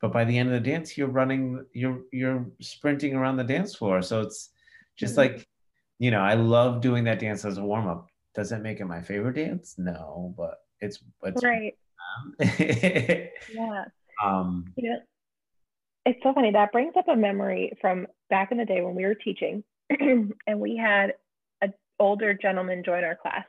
[0.02, 3.76] but by the end of the dance you're running you're you're sprinting around the dance
[3.76, 4.52] floor so it's
[4.98, 5.18] just Mhm.
[5.18, 5.48] like
[6.00, 9.02] you know i love doing that dance as a warm-up does it make it my
[9.02, 11.78] favorite dance no but it's it's Right.
[13.54, 13.86] Yeah.
[14.24, 15.00] um You know,
[16.06, 16.52] it's so funny.
[16.52, 19.64] That brings up a memory from back in the day when we were teaching,
[20.48, 21.14] and we had
[21.62, 23.46] an older gentleman join our class,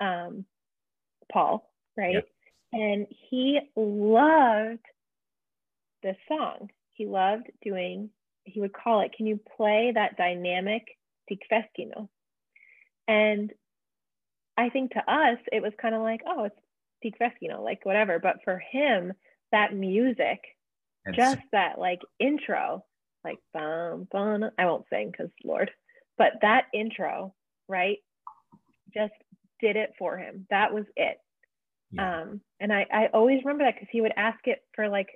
[0.00, 0.44] um,
[1.32, 2.24] Paul, right?
[2.72, 4.84] And he loved
[6.02, 6.70] this song.
[6.92, 8.10] He loved doing.
[8.44, 9.12] He would call it.
[9.16, 10.84] Can you play that dynamic
[11.30, 12.08] tikveskino?
[13.08, 13.52] And
[14.56, 16.56] I think to us, it was kind of like, oh, it's
[17.04, 18.18] tikveskino, like whatever.
[18.18, 19.12] But for him,
[19.52, 20.40] that music
[21.14, 22.84] just that like intro,
[23.26, 24.50] like bum bum.
[24.58, 25.70] I won't sing because Lord,
[26.18, 27.34] but that intro,
[27.68, 27.98] right,
[28.94, 29.12] just
[29.60, 30.46] did it for him.
[30.50, 31.18] That was it.
[31.92, 32.22] yeah.
[32.22, 35.08] Um, and I I always remember that because he would ask it for like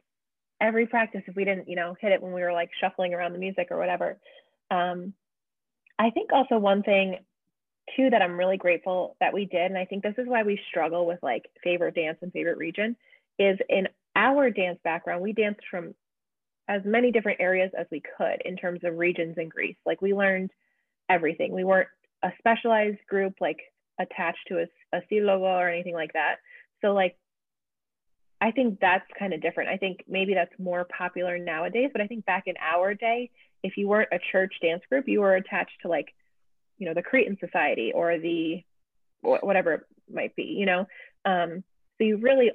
[0.61, 3.33] every practice if we didn't you know hit it when we were like shuffling around
[3.33, 4.19] the music or whatever.
[4.71, 5.15] Um,
[5.99, 7.19] I think also one thing
[7.97, 10.61] too that I'm really grateful that we did, and I think this is why we
[10.69, 12.97] struggle with like favorite dance and favorite region,
[13.39, 15.95] is in our dance background, we danced from
[16.71, 19.77] as many different areas as we could in terms of regions in Greece.
[19.85, 20.51] Like we learned
[21.09, 21.53] everything.
[21.53, 21.89] We weren't
[22.23, 23.59] a specialized group like
[23.99, 26.37] attached to a, a logo or anything like that.
[26.81, 27.17] So like
[28.41, 29.69] I think that's kind of different.
[29.69, 33.31] I think maybe that's more popular nowadays, but I think back in our day,
[33.63, 36.15] if you weren't a church dance group, you were attached to like,
[36.79, 38.63] you know, the Cretan Society or the
[39.23, 40.87] whatever it might be, you know.
[41.27, 41.63] Um,
[41.99, 42.53] so you really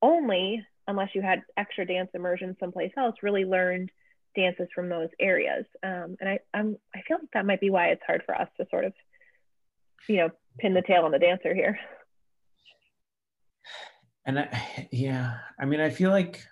[0.00, 3.90] only, unless you had extra dance immersion someplace else, really learned
[4.34, 5.64] dances from those areas.
[5.82, 8.48] Um, and I, I'm, I feel like that might be why it's hard for us
[8.56, 8.92] to sort of,
[10.08, 11.78] you know, pin the tail on the dancer here.
[14.28, 16.46] and I, yeah i mean i feel like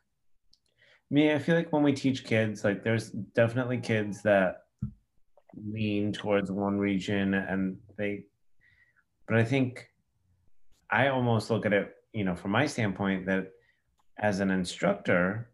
[1.11, 4.63] me i feel like when we teach kids like there's definitely kids that
[5.71, 8.25] lean towards one region and they
[9.29, 9.89] but i think
[10.91, 13.53] i almost look at it you know from my standpoint that
[14.19, 15.51] as an instructor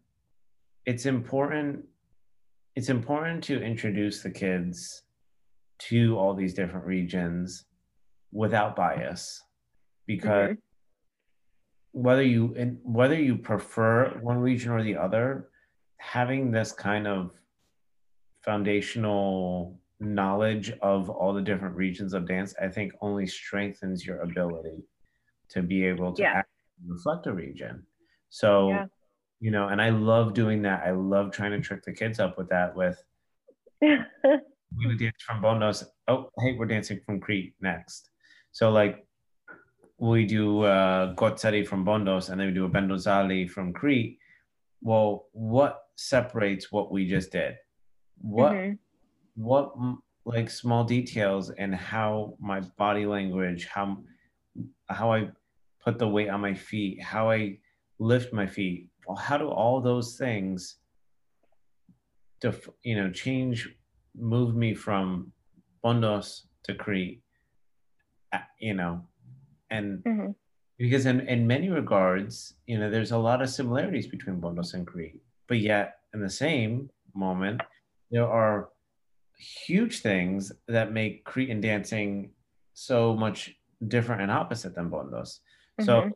[0.85, 1.83] it's important
[2.75, 5.03] it's important to introduce the kids
[5.79, 7.65] to all these different regions
[8.31, 9.43] without bias
[10.07, 10.57] because Mhm.
[11.91, 15.49] whether you and whether you prefer one region or the other
[15.97, 17.39] having this kind of
[18.43, 24.83] foundational knowledge of all the different regions of dance i think only strengthens your ability
[25.49, 26.41] to be able to Yeah.
[26.85, 27.85] reflect a region
[28.33, 28.85] so Yeah.
[29.39, 32.35] you know and i love doing that i love trying to trick the kids up
[32.37, 32.97] with that with
[33.81, 34.05] Yeah.
[34.77, 35.83] we would dance from Bondos.
[36.07, 38.09] Oh, hey, we're dancing from Crete next.
[38.51, 39.05] So like
[39.99, 41.13] we do uh
[41.71, 44.17] from Bondos and then we do a Pentozali from Crete.
[44.81, 47.53] Well, what separates what we just did?
[48.17, 48.79] What Mhm.
[49.35, 49.65] what
[50.25, 53.85] like small details and how my body language, how
[54.89, 55.19] how I
[55.85, 57.59] put the weight on my feet, how I
[57.99, 58.89] lift my feet.
[59.07, 60.77] Well, how do all those things
[62.41, 63.69] def, you know change
[64.15, 65.31] move me from
[65.83, 67.21] Bondos to Crete
[68.59, 69.05] you know
[69.69, 70.35] and Mhm.
[70.77, 74.85] because in, in many regards you know there's a lot of similarities between Bondos and
[74.87, 77.61] Crete but yet in the same moment
[78.11, 78.69] there are
[79.37, 82.31] huge things that make Cretan dancing
[82.73, 83.55] so much
[83.87, 85.39] different and opposite than Bondos
[85.81, 86.11] so Mhm.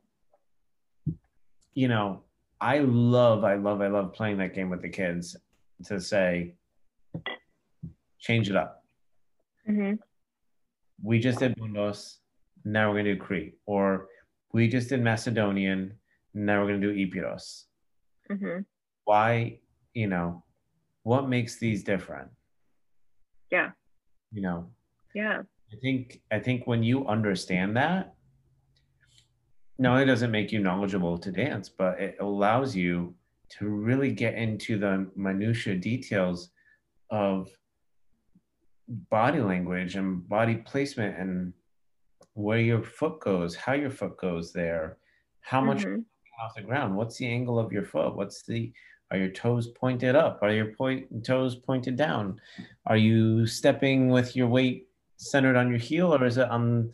[1.77, 2.23] You know,
[2.59, 5.37] I love, I love, I love playing that game with the kids
[5.85, 6.55] to say,
[8.17, 8.83] change it up.
[9.69, 9.99] Mhm.
[11.03, 12.17] We just did Bundos,
[12.65, 14.07] now we're gonna do Crete, or
[14.53, 15.99] we just did Macedonian,
[16.33, 17.65] now we're gonna do Epiros.
[18.27, 18.65] Mhm.
[19.03, 19.59] Why,
[19.93, 20.43] you know,
[21.03, 22.31] what makes these different?
[23.51, 23.73] Yeah.
[24.31, 24.73] You know,
[25.13, 25.43] Yeah.
[25.71, 28.15] I think I think when you understand that,
[29.79, 33.13] not only does it make you knowledgeable to dance, but it allows you
[33.49, 36.49] to really get into the minutia details
[37.09, 37.49] of
[39.09, 41.53] body language and body placement and
[42.33, 44.97] where your foot goes, how your foot goes there,
[45.41, 46.05] how much Mhm.
[46.41, 48.71] off the ground, what's the angle of your foot, what's the
[49.09, 52.41] are your toes pointed up, are your point, toes pointed down,
[52.85, 56.91] are you stepping with your weight centered on your heel or is it on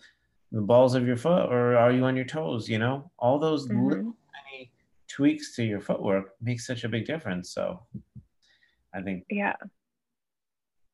[0.54, 2.70] the balls of your foot or are you on your toes?
[2.70, 4.16] You know, all those little Mhm.
[4.52, 4.72] tiny
[5.10, 7.52] tweaks to your footwork makes such a big difference.
[7.52, 7.86] So
[8.94, 9.56] I think, Yeah.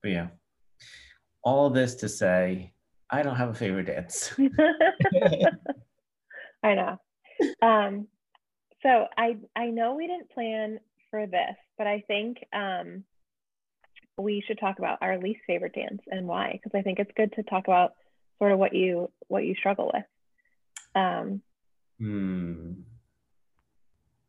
[0.01, 0.27] but yeah,
[1.43, 2.73] all of this to say,
[3.09, 4.33] I don't have a favorite dance.
[6.63, 6.97] I know.
[7.61, 8.07] Um,
[8.81, 10.79] so I I know we didn't plan
[11.09, 13.03] for this, but I think um,
[14.17, 17.33] we should talk about our least favorite dance and why, because I think it's good
[17.33, 17.93] to talk about
[18.39, 20.03] sort of what you what you struggle with.
[20.95, 21.41] Um,
[21.99, 22.71] Hmm.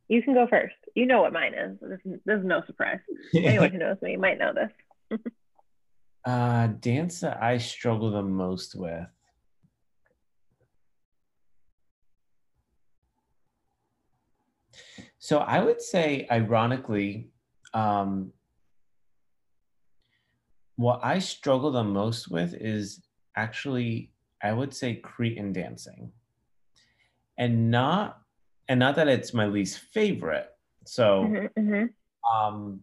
[0.08, 0.74] you can go first.
[0.96, 1.78] You know what mine is.
[1.80, 2.98] This, is- this is no surprise.
[3.34, 5.20] Anyone who knows me might know this.
[6.24, 9.06] uh, dance that I struggle the most with.
[15.18, 17.28] So I would say, ironically,
[17.74, 18.32] um,
[20.76, 23.02] what I struggle the most with is
[23.36, 24.12] actually,
[24.42, 26.12] I would say, Cretan dancing,
[27.38, 28.18] and not,
[28.68, 30.48] and not that it's my least favorite.
[30.86, 31.88] So Mhm, mhm.
[32.34, 32.80] um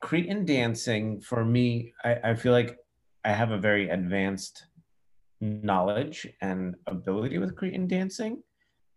[0.00, 2.78] cretan dancing for me I, I feel like
[3.24, 4.66] i have a very advanced
[5.40, 8.42] knowledge and ability with cretan dancing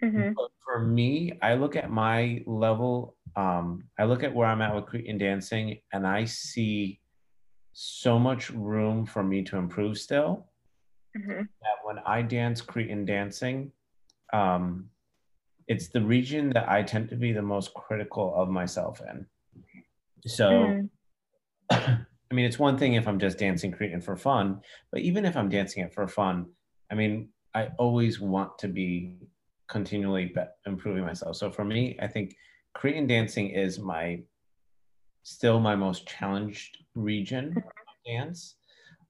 [0.03, 0.33] Mhm.
[0.35, 4.75] but for me i look at my level um i look at where i'm at
[4.75, 6.99] with cretan dancing and i see
[7.73, 10.50] so much room for me to improve still
[11.17, 11.47] Mhm.
[11.61, 13.71] that when i dance cretan dancing
[14.33, 14.89] um
[15.67, 19.25] it's the region that i tend to be the most critical of myself in
[20.25, 20.89] so Mm.
[22.31, 24.61] I mean, it's one thing if I'm just dancing Cretan for fun,
[24.91, 26.49] but even if I'm dancing it for fun,
[26.89, 29.17] I mean, I always want to be
[29.67, 31.35] continually be- improving myself.
[31.35, 32.35] So for me, I think
[32.73, 34.21] Cretan dancing is my
[35.23, 38.55] still my most challenged region of dance.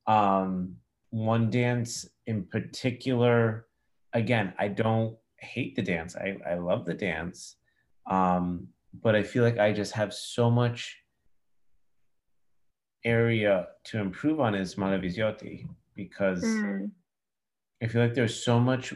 [0.08, 0.78] Um,
[1.12, 3.68] one dance in particular,
[4.14, 6.16] again, I don't hate the dance.
[6.16, 7.58] I, I love the dance.
[8.10, 8.68] Um,
[9.02, 10.98] but I feel like I just have so much
[13.04, 16.92] area to improve on is Malevizioti because Mm.
[17.84, 18.94] I feel like there's so much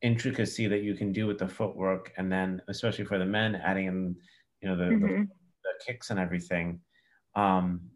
[0.00, 3.86] intricacy that you can do with the footwork, and then especially for the men, adding
[3.86, 4.16] in
[4.60, 5.28] you know the, the, Mhm.
[5.28, 6.80] the kicks and everything.
[7.34, 7.90] Um,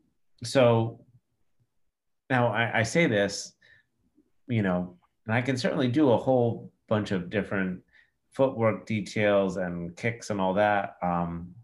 [0.44, 1.05] so
[2.30, 3.52] now I, I say this,
[4.48, 4.96] you know,
[5.26, 7.80] and I can certainly do a whole bunch of different
[8.32, 10.96] footwork details and kicks and all that.
[11.02, 11.54] Um,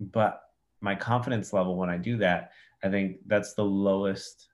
[0.00, 0.42] but
[0.80, 2.52] my confidence level when I do that,
[2.84, 4.48] I think that's the lowest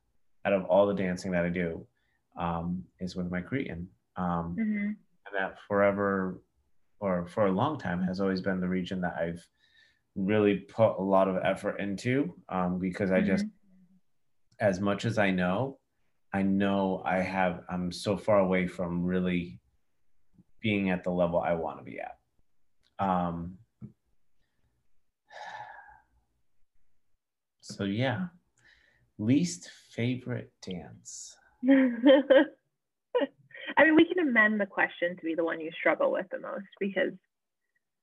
[0.44, 1.86] out of all the dancing that I do
[2.38, 3.88] um, is with my Cretan.
[4.16, 4.96] Um, Mhm.
[5.26, 6.40] and that forever
[7.00, 9.44] or for a long time has always been the region that I've
[10.16, 13.50] really put a lot of effort into um, because I just, Mhm.
[14.64, 15.78] As much as I know,
[16.32, 19.60] I know I have, I'm so far away from really
[20.62, 22.16] being at the level I want to be at.
[22.98, 23.58] Um,
[27.60, 28.28] so yeah,
[29.18, 31.36] least favorite dance.
[33.76, 36.38] I mean, we can amend the question to be the one you struggle with the
[36.38, 37.12] most because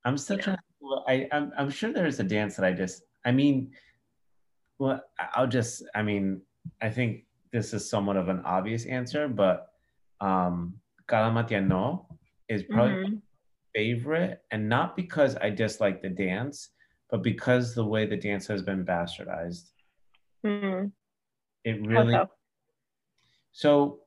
[0.05, 0.43] I'm Yeah.
[0.43, 0.57] trying.
[0.57, 3.03] To, well, I I'm, I'm sure there's a dance that I just.
[3.25, 3.71] I mean,
[4.79, 5.01] well,
[5.35, 5.83] I'll just.
[5.93, 6.41] I mean,
[6.81, 9.73] I think this is somewhat of an obvious answer, but
[10.19, 12.05] um, Kalamatiano
[12.47, 13.21] is probably my Mhm.
[13.73, 16.69] favorite, and not because I dislike the dance,
[17.09, 19.71] but because the way the dance has been bastardized.
[20.43, 20.91] Mhm.
[21.63, 22.13] It really.
[22.13, 22.29] so?
[23.53, 23.99] So,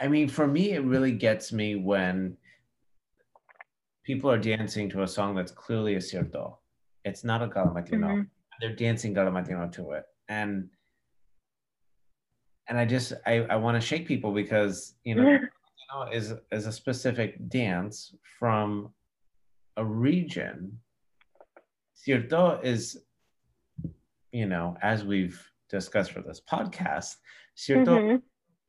[0.00, 2.36] I mean, for me, it really gets me when
[4.04, 6.58] people are dancing to a song that's clearly a Sirto.
[7.04, 8.08] It's not a Kalamatiano.
[8.16, 8.30] Mhm.
[8.60, 10.68] They're dancing Kalamatiano to it, and
[12.68, 15.22] and I just I, I want to shake people because you know
[15.92, 18.92] Kalamatiano is is a specific dance from
[19.76, 20.78] a region.
[21.96, 22.98] Sirto is,
[24.32, 27.16] you know, as we've discussed for this podcast,
[27.56, 28.22] Sirto Mhm.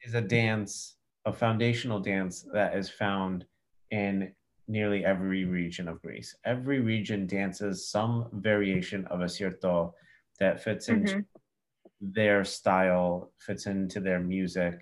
[0.03, 3.45] is a dance, a foundational dance that is found
[3.89, 4.34] in
[4.72, 6.35] nearly every region of Greece.
[6.45, 9.93] Every region dances some variation of a Sirto
[10.39, 11.26] that fits into Mhm.
[11.99, 14.76] their style, fits into their music.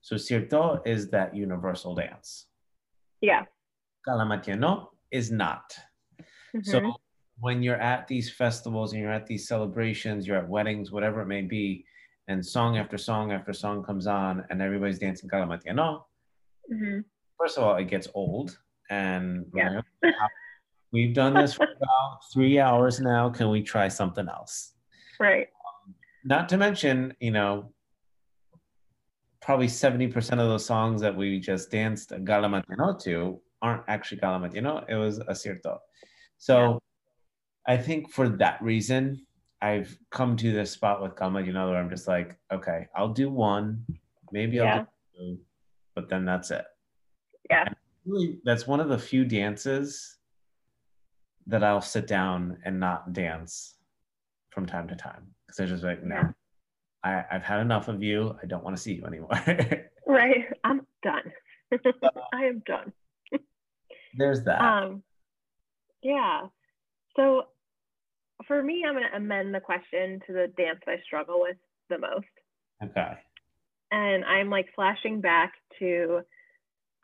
[0.00, 2.48] So Sirto is that universal dance.
[3.20, 3.44] Yeah.
[4.08, 5.66] Kalamatiano is not.
[6.18, 6.60] Mm-hmm.
[6.62, 6.96] So
[7.38, 11.26] when you're at these festivals and you're at these celebrations, you're at weddings, whatever it
[11.26, 11.84] may be,
[12.28, 16.04] and song after song after song comes on and everybody's dancing Kalamatiano,
[16.72, 17.00] mm-hmm.
[17.38, 18.58] first of all, it gets old.
[18.90, 19.80] And yeah.
[20.92, 23.30] we've done this for about three hours now.
[23.30, 24.74] Can we try something else?
[25.18, 25.48] Right.
[25.86, 25.94] Um,
[26.24, 27.72] not to mention, you know,
[29.40, 34.84] probably 70% of those songs that we just danced Kalamatiano to aren't actually Kalamatiano.
[34.88, 35.78] It was a Sirto.
[36.38, 36.80] So
[37.68, 37.74] yeah.
[37.74, 39.24] I think for that reason,
[39.62, 43.84] I've come to this spot with Kalamatiano where I'm just like, okay, I'll do one,
[44.32, 44.78] maybe I'll yeah.
[44.80, 44.86] do
[45.18, 45.38] two,
[45.94, 46.64] but then that's it.
[47.48, 47.68] Yeah.
[48.06, 50.16] Really, that's one of the few dances
[51.46, 53.74] that I'll sit down and not dance
[54.50, 56.30] from time to time because I just like, no, yeah.
[57.04, 58.36] I, I've had enough of you.
[58.42, 59.30] I don't want to see you anymore.
[60.06, 60.44] right.
[60.64, 61.32] I'm done.
[62.32, 62.92] I am done.
[64.16, 64.60] There's that.
[64.60, 65.02] Um,
[66.02, 66.42] yeah.
[67.16, 67.44] So
[68.46, 71.56] for me, I'm going to amend the question to the dance I struggle with
[71.90, 72.26] the most.
[72.82, 73.12] Okay.
[73.92, 76.22] And I'm like flashing back to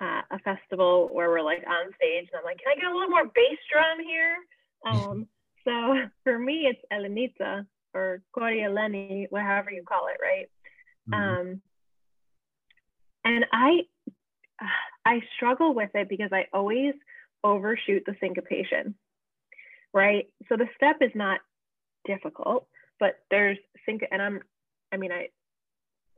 [0.02, 2.94] uh, a festival where we're like on stage, and I'm like, can I get a
[2.94, 4.36] little more bass drum here?
[4.84, 5.28] Um,
[5.64, 10.48] so for me, it's Elenitza or Coriolanii, whatever you call it, right?
[11.10, 11.40] Mm-hmm.
[11.40, 11.62] Um,
[13.24, 13.82] and I,
[15.06, 16.94] I struggle with it because I always
[17.44, 18.94] overshoot the syncopation,
[19.92, 20.26] right?
[20.48, 21.40] So the step is not
[22.06, 22.66] difficult,
[22.98, 24.40] but there's sync, and I'm,
[24.92, 25.28] I mean, I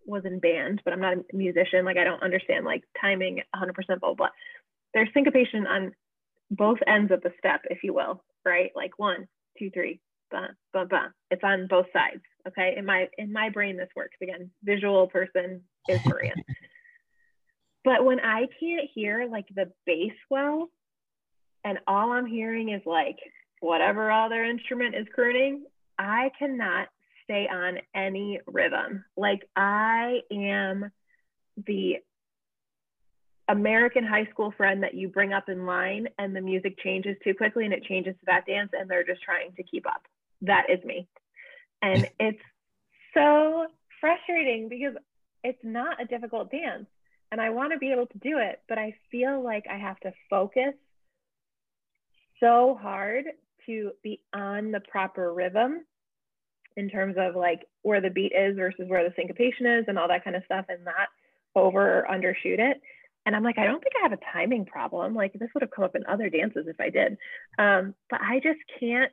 [0.06, 1.84] was in band, but I'm not a musician.
[1.84, 4.28] Like I don't understand like timing 100% blah, blah.
[4.92, 5.92] There's syncopation on
[6.50, 8.70] both ends of the step, if you will, right?
[8.74, 9.26] Like one,
[9.58, 10.00] two, three,
[10.30, 11.08] bah, bah, bah.
[11.30, 12.22] It's on both sides.
[12.46, 12.74] Okay.
[12.76, 14.16] In my in my brain, this works.
[14.22, 16.34] Again, visual person is Maria.
[17.84, 20.68] but when I can't hear like the bass well,
[21.64, 23.16] and all I'm hearing is like
[23.60, 25.64] whatever other instrument is crooning,
[25.98, 26.88] I cannot
[27.24, 29.04] stay on any rhythm.
[29.16, 30.90] Like I am
[31.66, 31.96] the
[33.48, 37.34] American high school friend that you bring up in line and the music changes too
[37.34, 40.02] quickly and it changes to that dance and they're just trying to keep up.
[40.42, 41.06] That is me.
[41.82, 42.40] And it's
[43.12, 43.66] so
[44.00, 44.94] frustrating because
[45.42, 46.86] it's not a difficult dance
[47.30, 49.98] and I want to be able to do it, but I feel like I have
[50.00, 50.74] to focus
[52.40, 53.24] so hard
[53.66, 55.84] to be on the proper rhythm
[56.76, 60.08] in terms of like where the beat is versus where the syncopation is and all
[60.08, 61.08] that kind of stuff and not
[61.54, 62.80] over or undershoot it.
[63.26, 65.14] And I'm like, I don't think I have a timing problem.
[65.14, 67.16] Like this would have come up in other dances if I did.
[67.58, 69.10] Um, but I just can't,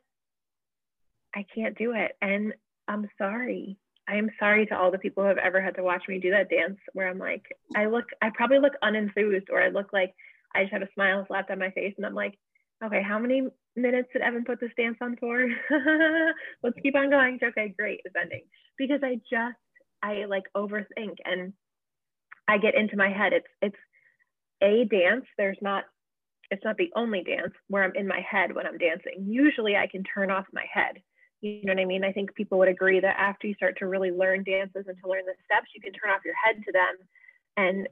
[1.34, 2.12] I can't do it.
[2.22, 2.54] And
[2.88, 3.78] I'm sorry.
[4.10, 6.32] I am sorry to all the people who have ever had to watch me do
[6.32, 7.44] that dance where I'm like,
[7.76, 10.14] I look, I probably look unenthused or I look like
[10.54, 12.38] I just have a smile slapped on my face and I'm like,
[12.84, 15.48] okay, how many minutes did Evan put this dance on for?
[16.64, 17.40] Let's keep on going.
[17.44, 18.44] Okay, great, it's ending.
[18.78, 19.58] Because I just,
[20.04, 21.54] I like overthink and
[22.48, 23.34] I get into my head.
[23.34, 23.76] It's, it's
[24.62, 25.26] a dance.
[25.38, 25.84] There's not,
[26.50, 29.26] it's not the only dance where I'm in my head when I'm dancing.
[29.28, 31.02] Usually I can turn off my head.
[31.42, 32.04] You know what I mean?
[32.04, 35.10] I think people would agree that after you start to really learn dances and to
[35.10, 36.96] learn the steps, you can turn off your head to them
[37.58, 37.88] and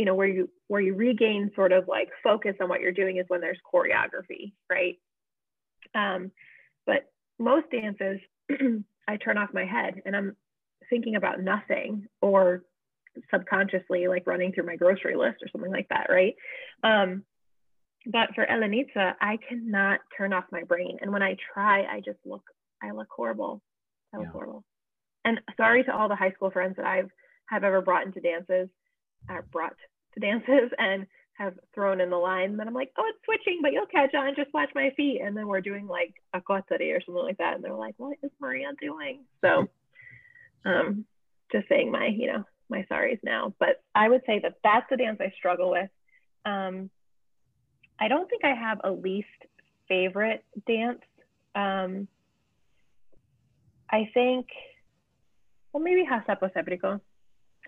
[0.00, 3.18] you know where you where you regain sort of like focus on what you're doing
[3.18, 4.98] is when there's choreography right
[5.94, 6.32] um,
[6.86, 8.18] but most dances
[9.06, 10.34] i turn off my head and i'm
[10.88, 12.64] thinking about nothing or
[13.30, 16.34] subconsciously like running through my grocery list or something like that right
[16.82, 17.22] um,
[18.06, 20.96] but for Elenitza, I cannot turn off my brain.
[21.02, 22.42] And when I try, I just look,
[22.82, 23.60] I look horrible.
[24.14, 24.32] I look yeah.
[24.32, 24.64] horrible.
[25.26, 27.10] And sorry to all the high school friends that I've
[27.50, 28.70] have ever brought into dances
[29.28, 29.76] are brought
[30.14, 32.50] to dances and have thrown in the line.
[32.50, 34.34] And then I'm like, oh, it's switching, but you'll catch on.
[34.36, 35.20] Just watch my feet.
[35.24, 37.54] And then we're doing like a kotsari or something like that.
[37.54, 39.20] And they're like, what is Maria doing?
[39.40, 39.68] So,
[40.66, 41.06] um,
[41.50, 43.54] just saying my, you know, my sorries now.
[43.58, 45.88] But I would say that that's the dance I struggle with.
[46.44, 46.90] Um,
[47.98, 49.28] I don't think I have a least
[49.88, 51.00] favorite dance.
[51.54, 52.06] Um,
[53.90, 54.46] I think,
[55.72, 57.00] well, maybe Hasaposerviko.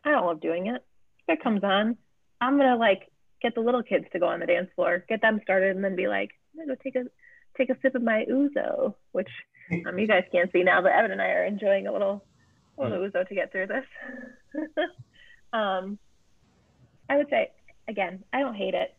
[0.04, 0.84] I don't love doing it
[1.28, 1.96] it comes on,
[2.40, 5.40] I'm gonna like get the little kids to go on the dance floor, get them
[5.42, 7.04] started, and then be like, I'm gonna go take a
[7.56, 9.28] take a sip of my ouzo, which
[9.86, 12.24] um, you guys can't see now, but Evan and I are enjoying a little
[12.78, 13.84] a little ouzo to get through this.
[15.52, 15.98] um,
[17.08, 17.50] I would say
[17.88, 18.94] again, I don't hate it.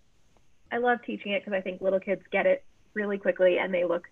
[0.72, 2.64] I love teaching it because I think little kids get it
[2.94, 4.08] really quickly and they look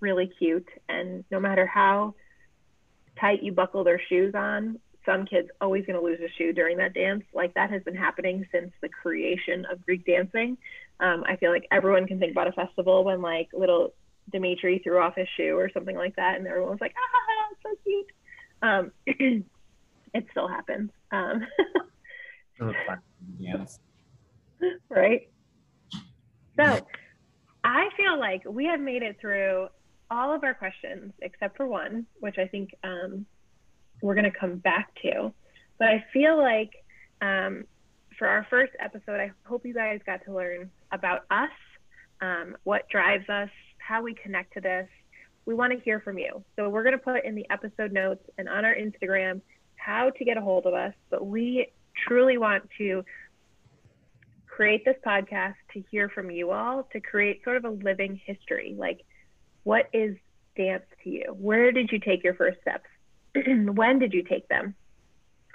[0.00, 0.68] really cute.
[0.88, 2.14] And no matter how
[3.20, 6.76] tight you buckle their shoes on, some kid's always going to lose a shoe during
[6.78, 7.24] that dance.
[7.32, 10.56] Like that has been happening since the creation of Greek dancing.
[11.00, 13.94] Um, I feel like everyone can think about a festival when like little
[14.30, 17.74] Dimitri threw off his shoe or something like that, and everyone was like, ah, so
[17.84, 18.06] cute.
[18.62, 18.92] Um,
[20.14, 20.90] it still happens.
[21.10, 21.46] Um,
[23.38, 23.80] yes.
[24.88, 25.28] Right.
[26.56, 26.86] So
[27.64, 29.66] I feel like we have made it through
[30.08, 33.26] all of our questions except for one, which I think um,
[34.02, 35.32] we're going to come back to.
[35.78, 36.70] But I feel like
[37.22, 37.64] um,
[38.18, 41.50] for our first episode, I hope you guys got to learn about us,
[42.20, 43.48] um, what drives us,
[43.78, 44.88] how we connect to this.
[45.46, 46.44] We want to hear from you.
[46.56, 49.40] So we're going to put in the episode notes and on our Instagram
[49.76, 50.94] how to get a hold of us.
[51.10, 51.68] But we
[52.06, 53.04] truly want to
[54.46, 58.76] create this podcast to hear from you all, to create sort of a living history.
[58.78, 59.00] Like,
[59.64, 60.16] what is
[60.56, 61.34] dance to you?
[61.38, 62.86] Where did you take your first steps?
[63.44, 64.74] when did you take them?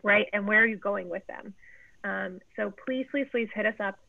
[0.04, 0.28] Right?
[0.34, 1.54] And where are you going with them?
[2.04, 4.00] Um, so please, please, please hit us up.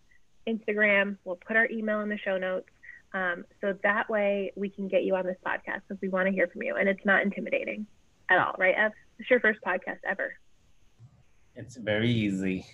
[0.49, 1.17] Instagram.
[1.25, 2.69] We'll put our email in the show notes.
[3.13, 6.33] Um, so that way we can get you on this podcast because we want to
[6.33, 6.77] hear from you.
[6.77, 7.87] And it's not intimidating
[8.29, 8.93] at all, right, Ev?
[9.19, 10.35] It's your first podcast ever.
[11.55, 12.67] It's very easy.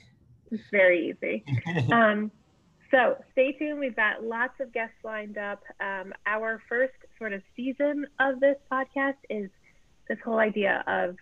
[0.50, 1.44] It's very easy.
[1.92, 2.30] um,
[2.90, 3.80] so stay tuned.
[3.80, 5.62] We've got lots of guests lined up.
[5.80, 9.50] Um, our first sort of season of this podcast is
[10.08, 11.16] this whole idea of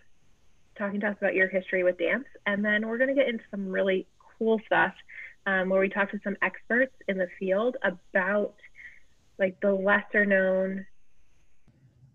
[0.77, 2.25] talking to us about your history with dance.
[2.47, 4.07] And then we're going to get into some really
[4.39, 4.93] cool stuff
[5.47, 8.55] um, where we talk to some experts in the field about
[9.39, 10.87] like the lesser known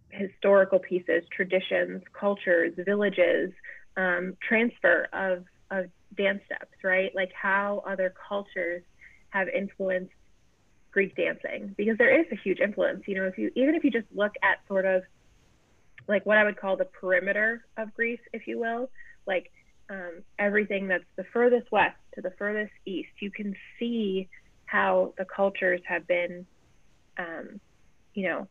[0.09, 3.51] historical pieces, traditions, cultures, villages,
[3.97, 7.13] um, transfer of, of dance steps, right?
[7.15, 8.83] Like how other cultures
[9.29, 10.13] have influenced
[10.91, 13.03] Greek dancing because there is a huge influence.
[13.07, 15.03] You know, if you even if you just look at sort of
[16.07, 18.89] like what I would call the perimeter of Greece, if you will,
[19.25, 19.51] like
[19.89, 24.29] um, everything that's the furthest west to the furthest east, you can see
[24.65, 26.45] how the cultures have been,
[27.17, 27.59] um,
[28.13, 28.47] you know,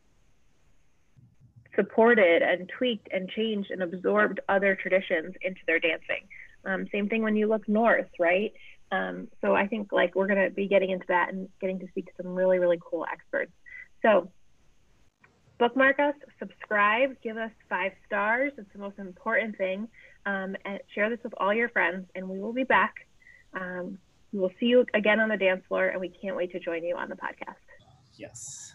[1.75, 6.27] supported and tweaked and changed and absorbed other traditions into their dancing.
[6.65, 8.51] Um, same thing when you look north, right?
[8.91, 11.87] Um, so I think like we're going to be getting into that and getting to
[11.89, 13.51] speak to some really, really cool experts.
[14.01, 14.31] So
[15.59, 18.53] bookmark us, subscribe, give us five stars.
[18.57, 19.87] It's the most important thing.
[20.25, 22.93] Um, and share this with all your friends, and we will be back.
[23.53, 23.97] Um,
[24.33, 26.83] we will see you again on the dance floor, and we can't wait to join
[26.83, 27.55] you on the podcast.
[28.17, 28.73] Yes.